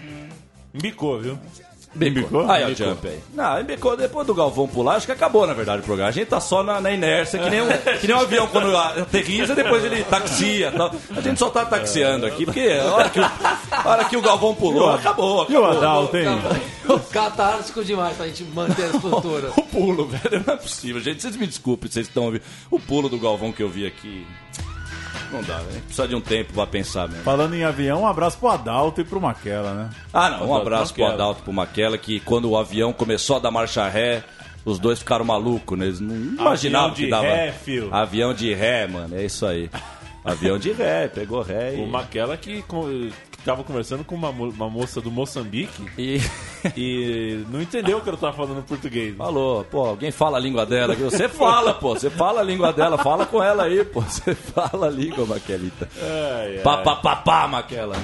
[0.74, 1.38] Embicou, viu?
[1.96, 2.50] Embicou?
[2.50, 3.20] Aí, ó, o jump aí.
[3.34, 6.10] Não, embicou depois do Galvão pular, acho que acabou, na verdade, o programa.
[6.10, 7.68] A gente tá só na, na inércia, que nem, um,
[8.00, 10.94] que nem um avião quando aterriza, depois ele taxia tal.
[11.16, 13.26] A gente só tá taxiando aqui, porque a hora que o,
[13.86, 15.46] hora que o Galvão pulou, acabou.
[15.50, 15.78] E o acabou.
[15.78, 16.28] Adalto, hein?
[17.12, 19.52] Catártico demais pra gente manter a estrutura.
[19.76, 21.02] O pulo, velho, não é possível.
[21.02, 22.44] Gente, vocês me desculpem, vocês estão ouvindo.
[22.72, 24.26] O pulo do Galvão que eu vi aqui.
[25.32, 25.82] Não dá, velho.
[25.82, 27.24] Precisa de um tempo pra pensar mesmo.
[27.24, 29.90] Falando em avião, um abraço pro Adalto e pro Maquela, né?
[30.14, 30.50] Ah, não.
[30.50, 31.06] Um abraço pro.
[31.06, 34.24] Adalto e pro Maquela, que quando o avião começou a dar marcha ré,
[34.64, 35.86] os dois ficaram malucos, né?
[35.86, 37.28] Eles não imaginavam de que dava.
[37.28, 37.94] ré, fio.
[37.94, 39.16] Avião de ré, mano.
[39.16, 39.70] É isso aí.
[40.26, 41.82] Avião de ré, pegou ré e.
[41.82, 42.64] O Maquela que
[43.46, 46.20] tava conversando com uma, mo- uma moça do Moçambique E
[46.76, 49.16] e não entendeu o que eu tava falando em português.
[49.16, 51.04] falou, pô, alguém fala a língua dela aqui.
[51.04, 54.02] Você fala, pô, você fala a língua dela, fala com ela aí, pô.
[54.16, 55.88] Você fala a língua, Maquelita.
[56.02, 56.64] Ai, ai.
[56.64, 57.96] Pá, pá, pá, pá, Maquela.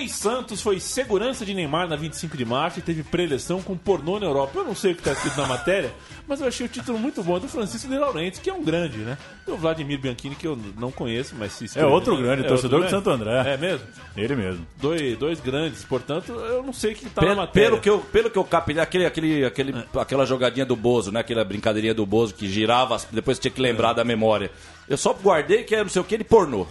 [0.00, 4.26] Ex-Santos foi segurança de Neymar na 25 de março e teve preleção com pornô na
[4.26, 4.58] Europa.
[4.58, 5.92] Eu não sei o que está escrito na matéria,
[6.26, 8.98] mas eu achei o título muito bom do Francisco de Laurentiis, que é um grande,
[8.98, 9.16] né?
[9.46, 12.48] E o Vladimir Bianchini, que eu não conheço, mas se É escreve- outro grande, É
[12.48, 13.52] torcedor outro de Santo André.
[13.54, 13.86] É mesmo?
[14.16, 14.66] Ele mesmo.
[14.76, 17.68] Dois, dois grandes, portanto, eu não sei o que está na Pelo, matéria.
[17.70, 21.20] pelo que eu, pelo que eu capilhei, aquele, aquele, aquele, aquela jogadinha do Bozo, né?
[21.20, 24.50] Aquela brincadeirinha do Bozo que girava, depois tinha que lembrar da memória.
[24.88, 26.66] Eu só guardei que era não sei o que, ele pornô.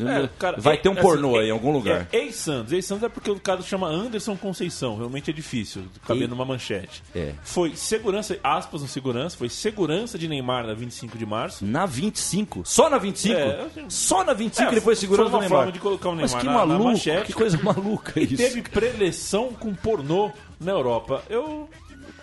[0.00, 2.08] É, cara, Vai é- ter um assim, pornô é- aí em algum lugar.
[2.12, 2.72] É, Ex-Santos.
[2.72, 4.96] Ex-Santos é porque o cara chama Anderson Conceição.
[4.96, 7.02] Realmente é difícil caber numa manchete.
[7.14, 7.32] É.
[7.42, 11.64] Foi segurança, aspas no segurança, foi segurança de Neymar na 25 de março.
[11.64, 12.62] Na 25?
[12.64, 13.38] Só na 25?
[13.38, 15.58] É, Só na 25 É, ele foi segurando foi uma o Neymar.
[15.58, 17.26] forma de colocar o Mas Neymar que na- na maluco, manchete.
[17.26, 18.36] que coisa maluca E isso.
[18.36, 20.30] teve preleção com pornô
[20.60, 21.22] na Europa.
[21.28, 21.68] Eu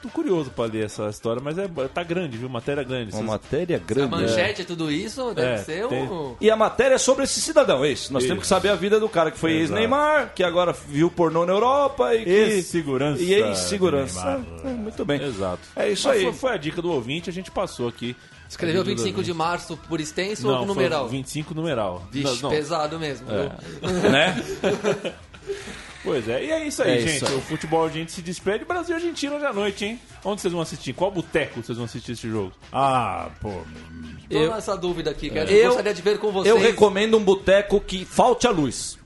[0.02, 2.50] tô curioso pra ler essa história, mas é, tá grande, viu?
[2.50, 3.14] Matéria grande.
[3.14, 4.10] Uma matéria A grande.
[4.12, 6.36] manchete é tudo isso, deve É, ser tem- um...
[6.42, 8.12] E a matéria é sobre esse cidadão, é isso.
[8.12, 8.30] Nós Isso.
[8.32, 9.74] temos que saber a vida do cara que foi Exato.
[9.80, 12.30] ex-Neymar, que agora viu pornô na Europa e que...
[12.30, 14.42] Ex-segurança E ex-segurança.
[14.64, 15.22] É, é, muito bem.
[15.22, 15.62] Exato.
[15.76, 16.24] É isso Mas aí.
[16.24, 18.16] Foi, foi a dica do ouvinte, a gente passou aqui.
[18.50, 21.08] Escreveu A dica do 25 de março por extenso Não, ou numeral?
[21.08, 22.04] 25 numeral.
[22.12, 22.50] Vixe, Não, não.
[22.50, 23.28] pesado mesmo.
[23.28, 24.10] viu?
[24.12, 24.36] né?
[26.04, 27.16] Pois é, e é isso aí, É gente.
[27.18, 27.36] isso aí.
[27.36, 28.66] O futebol a gente se despede.
[28.66, 30.00] Brasil e Argentina hoje à noite, hein?
[30.26, 30.94] Onde vocês vão assistir?
[30.94, 32.52] Qual boteco vocês vão assistir esse jogo?
[32.74, 33.50] Ah, pô.
[34.30, 35.50] Tô Eu- nessa dúvida aqui, cara.
[35.52, 36.54] Eu- Eu gostaria de ver com vocês.
[36.56, 38.98] Eu recomendo um boteco que falte a luz.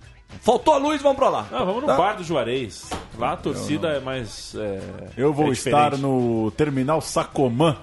[0.42, 1.48] Faltou a luz, vamos pra lá.
[1.52, 1.96] Ah, vamos no Tá?
[1.98, 2.90] bar do Juarez.
[3.18, 4.54] Lá a torcida é mais.
[4.56, 4.80] é,
[5.18, 7.78] Eu vou é estar no Terminal Sacomã.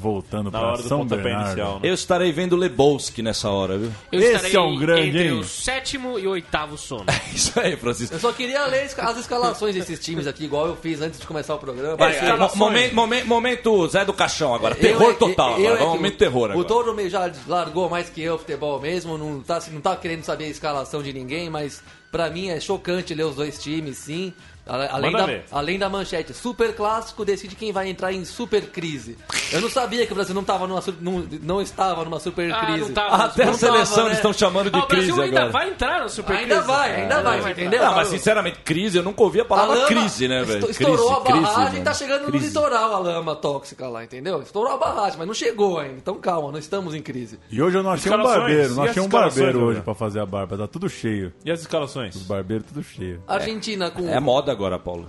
[0.00, 1.46] Voltando Na pra hora do São Bernardo.
[1.48, 1.80] inicial, né?
[1.88, 3.92] Eu estarei vendo Lebowski nessa hora, viu?
[4.10, 5.32] Eu Esse estarei é um grande, entre hein?
[5.38, 7.04] o sétimo e o oitavo sono.
[7.34, 8.14] Isso aí, Francisco.
[8.14, 11.54] Eu só queria ler as escalações desses times aqui, igual eu fiz antes de começar
[11.54, 11.96] o programa.
[11.96, 14.74] Vai, é, mo- momento, momento, momento Zé do Caixão agora.
[14.74, 15.82] Terror Eu é que- total eu agora.
[15.82, 16.66] é momento o- terror O agora.
[16.68, 20.44] Touro meio já largou mais que eu futebol mesmo, não tá, não tá querendo saber
[20.44, 24.32] a escalação de ninguém, mas pra mim é chocante ler os dois times, sim.
[24.70, 29.18] A- Além da, além da manchete, super clássico decide quem vai entrar em super crise.
[29.52, 32.64] Eu não sabia que o Brasil não, tava numa, não, não estava numa super Ah,
[32.66, 32.80] crise.
[32.86, 33.24] não tava.
[33.24, 34.06] Até a tava, seleção né?
[34.10, 35.52] eles estão chamando de Ah, o Brasil crise ainda agora.
[35.52, 36.66] vai entrar no Super Ainda Crise.
[36.68, 37.82] vai, ainda vai, vai entendeu?
[37.82, 40.58] Não, mas sinceramente, crise, eu nunca ouvi a palavra lama crise, né, velho?
[40.60, 42.46] esto- Estourou Crise, a barragem crise, e tá chegando no Crise.
[42.46, 44.40] litoral a lama tóxica lá, entendeu?
[44.40, 45.96] Estourou a barragem, mas não chegou ainda.
[45.96, 47.38] Então calma, não estamos em crise.
[47.50, 48.74] E hoje eu não achei um barbeiro.
[48.74, 50.56] Não achei um barbeiro hoje pra fazer a barba.
[50.56, 51.32] Tá tudo cheio.
[51.44, 52.14] E as escalações?
[52.14, 53.20] Os barbeiros tudo cheio.
[53.26, 55.06] Argentina com É moda agora, Paulo.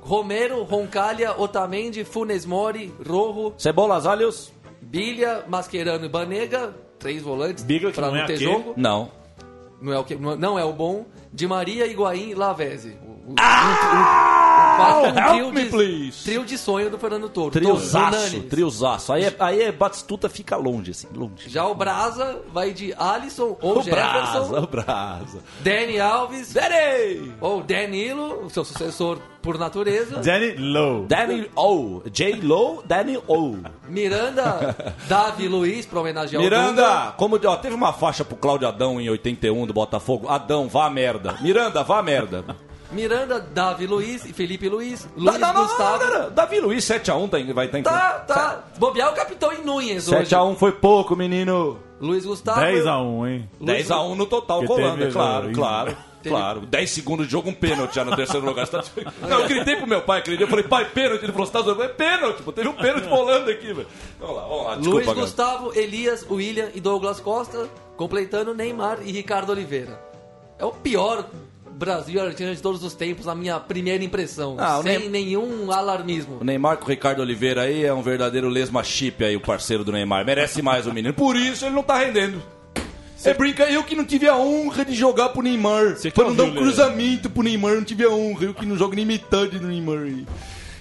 [0.00, 4.52] Romero, Roncalha, Otamendi, Funes Mori, Rojo, Cebolas, alhos?
[4.80, 8.50] Bilha, Mascherano e Banega, três volantes Bigla, que pra não não, é ter aquele.
[8.52, 8.74] jogo.
[8.76, 9.10] Não.
[9.80, 11.04] Não é o que não é o bom.
[11.32, 12.96] Di Maria, Higuaín, Lavezzi.
[13.06, 13.34] O- o-
[15.02, 16.24] Um- help me, de, please.
[16.24, 17.52] trio de sonho do Fernando Torres.
[17.52, 19.12] Triozaço, triozaço.
[19.12, 21.48] Aí, é, aí é Batistuta fica longe, assim, longe.
[21.48, 25.38] Já o Brasa vai de Alisson ou O Brasa, Jefferson, o Brasa.
[25.60, 27.32] Dani Alves Danny!
[27.40, 30.18] ou Danilo, o seu sucessor por natureza.
[30.18, 31.06] Danny Lowe.
[31.06, 32.02] Danny O.
[32.10, 32.40] J.
[32.42, 33.56] Low, Danny O.
[33.88, 34.76] Miranda,
[35.08, 39.08] Davi Luiz, pra homenagear o Miranda, como ó, teve uma faixa pro Cláudio Adão em
[39.08, 40.28] 81 do Botafogo.
[40.28, 41.36] Adão, vá a merda.
[41.40, 42.44] Miranda, vá a merda.
[42.90, 45.06] Miranda, Davi Luiz e Felipe Luiz.
[45.16, 46.04] Não, Luiz não, não, Gustavo.
[46.04, 46.30] não, não.
[46.30, 48.64] Davi Luiz 7x1 tá, vai estar em Tá, tá.
[48.78, 50.24] Bobear o capitão em Nunes hoje.
[50.34, 51.78] 7x1 foi pouco, menino.
[52.00, 52.60] Luiz Gustavo.
[52.60, 53.50] 10x1, hein?
[53.60, 55.54] 10x1 no total, colando, teve- é claro, Ih.
[55.54, 55.96] claro.
[56.20, 58.66] Claro, 10 segundos de jogo, um pênalti já no terceiro lugar.
[58.66, 58.82] Tá-
[59.26, 61.22] Não, eu gritei pro meu pai dia, eu falei, pai, pênalti.
[61.22, 61.80] Ele falou, você tá zoando?
[61.82, 63.86] Eu falei, pênalti, pô, teve um pênalti rolando aqui, velho.
[64.18, 65.20] Vamos lá, vamos lá, desculpa, Luiz cara.
[65.20, 69.98] Gustavo, Elias, William e Douglas Costa, completando Neymar e Ricardo Oliveira.
[70.58, 71.24] É o pior
[71.78, 74.56] Brasil e Argentina de todos os tempos, na minha primeira impressão.
[74.58, 76.38] Ah, sem nenhum alarmismo.
[76.40, 79.84] O Neymar com o Ricardo Oliveira aí é um verdadeiro lesma chip aí, o parceiro
[79.84, 80.26] do Neymar.
[80.26, 81.14] Merece mais o menino.
[81.14, 82.42] Por isso ele não tá rendendo.
[83.16, 85.96] Você brinca, eu que não tive a honra de jogar pro Neymar.
[85.96, 88.46] Você não dar um cruzamento pro Neymar, não tive a honra.
[88.46, 90.26] Eu que não jogo nem metade do Neymar aí.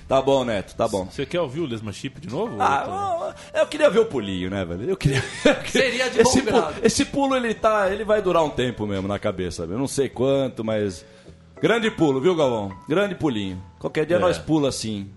[0.07, 1.05] Tá bom, Neto, tá bom.
[1.05, 2.55] Você quer ouvir o Lesma Chip de novo?
[2.61, 4.89] Ah, eu queria ver o pulinho, né, velho?
[4.89, 5.21] Eu queria.
[5.67, 6.75] Seria de bom esse, pulo, grado.
[6.85, 9.63] esse pulo ele tá, ele vai durar um tempo mesmo na cabeça.
[9.63, 11.05] Eu não sei quanto, mas
[11.61, 12.71] grande pulo, viu, Galvão?
[12.87, 13.61] Grande pulinho.
[13.79, 14.19] Qualquer dia É.
[14.19, 15.09] nós pula assim.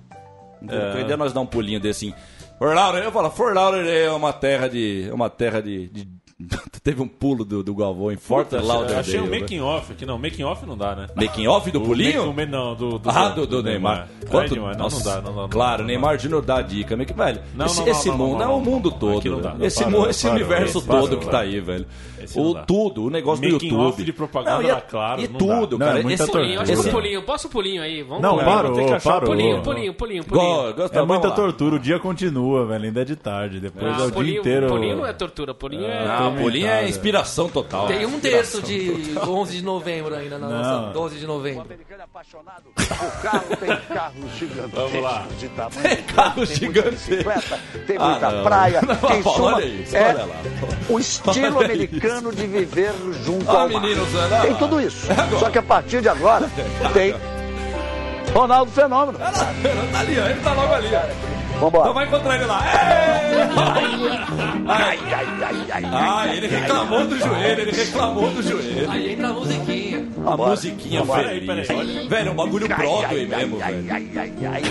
[0.59, 2.15] Qualquer dia nós dá um pulinho desse assim.
[2.59, 6.09] Fort Lauderdale, eu falo, Fort Lauderdale é uma terra de, é uma terra de, de-
[6.83, 9.01] teve um pulo do, do Galvão em Fort Lauderdale.
[9.01, 9.41] Achei um velho.
[9.43, 10.07] making off aqui.
[10.07, 11.07] Não, making off não dá, né?
[11.15, 12.33] Making off do O pulinho?
[12.33, 14.09] make- o não, do, do, ah, do, do Neymar.
[14.29, 14.55] Quanto?
[14.55, 14.57] Quanto?
[14.79, 15.43] não, não dá, não dá.
[15.43, 16.97] não Claro, não Neymar Júnior dá a dica.
[16.97, 19.41] meio que, velho, Não, esse, não, não, esse mundo não, é o mundo não, todo.
[19.41, 21.87] dá, esse para, esse para, universo para, todo para, que tá aí, velho.
[22.35, 23.87] O tudo, o negócio do Making YouTube.
[23.89, 25.87] off de propaganda Não, e, da Claro, e não tudo, dá.
[25.87, 25.93] cara.
[25.95, 26.43] Não, é muita esse, tortura.
[26.45, 27.23] Pulinho, acho que esse- um pulinho.
[27.23, 28.03] Posso um pulinho aí?
[28.03, 29.31] Vamos Não, parou, tem que achar parou.
[29.31, 30.75] Pulinho, pulinho, pulinho, pulinho.
[30.93, 32.85] É muita tortura, o dia continua, velho.
[32.85, 33.61] Ainda é de tarde.
[33.61, 34.67] Depois é Ah, o dia inteiro.
[34.69, 36.05] pulinho não é tortura, pulinho é...
[36.31, 37.87] Não, pulinho é inspiração total.
[37.87, 40.59] Tem um terço de 11 de novembro ainda na Não.
[40.83, 41.67] nossa 12 de novembro.
[41.71, 45.27] O carro tem carros gigantescos Vamos lá.
[45.39, 46.03] de tamanho.
[46.15, 48.45] carros tem muita bicicleta, tem Ah, muita não.
[48.45, 48.81] praia.
[48.83, 50.37] Não, Em Paulo, suma, olha isso, é olha lá.
[50.89, 52.93] o estilo americano de viver
[53.25, 53.81] junto Ah, ao mar.
[53.83, 54.07] menino.
[54.43, 55.07] Tem tudo isso.
[55.39, 56.51] Só que a partir de agora
[56.93, 57.15] tem
[58.35, 59.19] Ronaldo Fenômeno.
[59.21, 60.89] Olha tá ali, ó, ele tá logo ali.
[60.95, 61.40] ó.
[61.57, 61.93] Então Vambora.
[61.93, 62.61] vai encontrar ele lá.
[64.67, 65.85] Ai, ai, ai, ai.
[65.93, 68.91] Ah, ele reclamou do joelho, ele reclamou do joelho.
[68.91, 70.09] Aí entra a musiquinha.
[70.27, 71.29] A musiquinha Vambora.
[71.29, 71.47] feliz.
[71.47, 72.09] Peraí, peraí.
[72.09, 73.93] Velho, é um bagulho Broadway mesmo, ai, velho.
[73.93, 74.63] ai, ai, ai.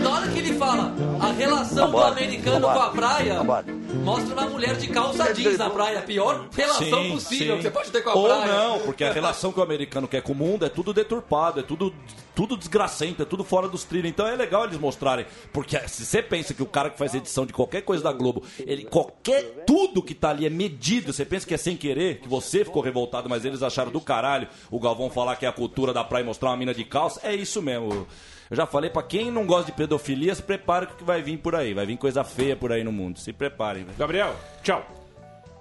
[0.00, 3.64] Na hora que ele fala a relação Vambora, do americano vambora, com a praia, vambora.
[4.04, 5.98] mostra uma mulher de calça jeans na praia.
[6.00, 7.56] A pior relação Sim, possível sim.
[7.56, 8.46] que você pode ter com a Ou praia.
[8.46, 11.62] não, porque a relação que o americano quer com o mundo é tudo deturpado, é
[11.62, 11.94] tudo,
[12.34, 14.10] tudo desgracento, é tudo fora dos trilhos.
[14.10, 15.26] Então é legal eles mostrarem.
[15.52, 18.42] Porque se você pensa que o cara que faz edição de qualquer coisa da Globo,
[18.66, 19.64] ele qualquer.
[19.66, 21.12] Tudo que tá ali é medido.
[21.12, 24.48] Você pensa que é sem querer, que você ficou revoltado, mas eles acharam do caralho
[24.70, 27.20] o Galvão falar que é a cultura da praia e mostrar uma mina de calça.
[27.22, 28.06] É isso mesmo.
[28.50, 31.54] Eu já falei pra quem não gosta de pedofilia, se prepare que vai vir por
[31.54, 31.72] aí.
[31.72, 33.18] Vai vir coisa feia por aí no mundo.
[33.18, 33.96] Se preparem, velho.
[33.96, 34.84] Gabriel, tchau.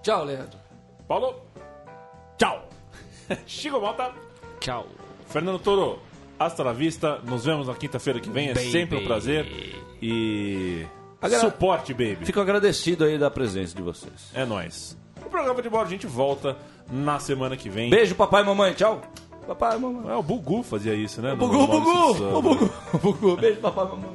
[0.02, 0.60] Tchau, Leandro.
[1.08, 1.42] Paulo,
[2.38, 2.68] tchau.
[3.46, 4.14] Chico Malta,
[4.60, 4.88] Tchau.
[5.28, 6.00] Fernando Toro,
[6.46, 7.20] hasta la vista.
[7.26, 8.50] Nos vemos na quinta-feira que vem.
[8.50, 8.72] É Baby.
[8.72, 9.46] sempre um prazer.
[10.02, 10.86] E.
[11.22, 12.18] Agra- Suporte, baby.
[12.26, 14.30] Fico agradecido aí da presença de vocês.
[14.34, 14.98] É nóis.
[15.26, 16.58] O programa de bola a gente volta
[16.92, 17.90] na semana que vem.
[17.90, 18.74] Beijo, papai e mamãe.
[18.74, 19.02] Tchau.
[19.48, 20.12] Papai e mamãe.
[20.12, 21.32] É, o Bugu fazia isso, né?
[21.32, 22.38] No Bugu, Bugu.
[22.38, 22.70] O Bugu.
[22.94, 23.38] O Bugu.
[23.38, 24.10] Beijo, papai e mamãe.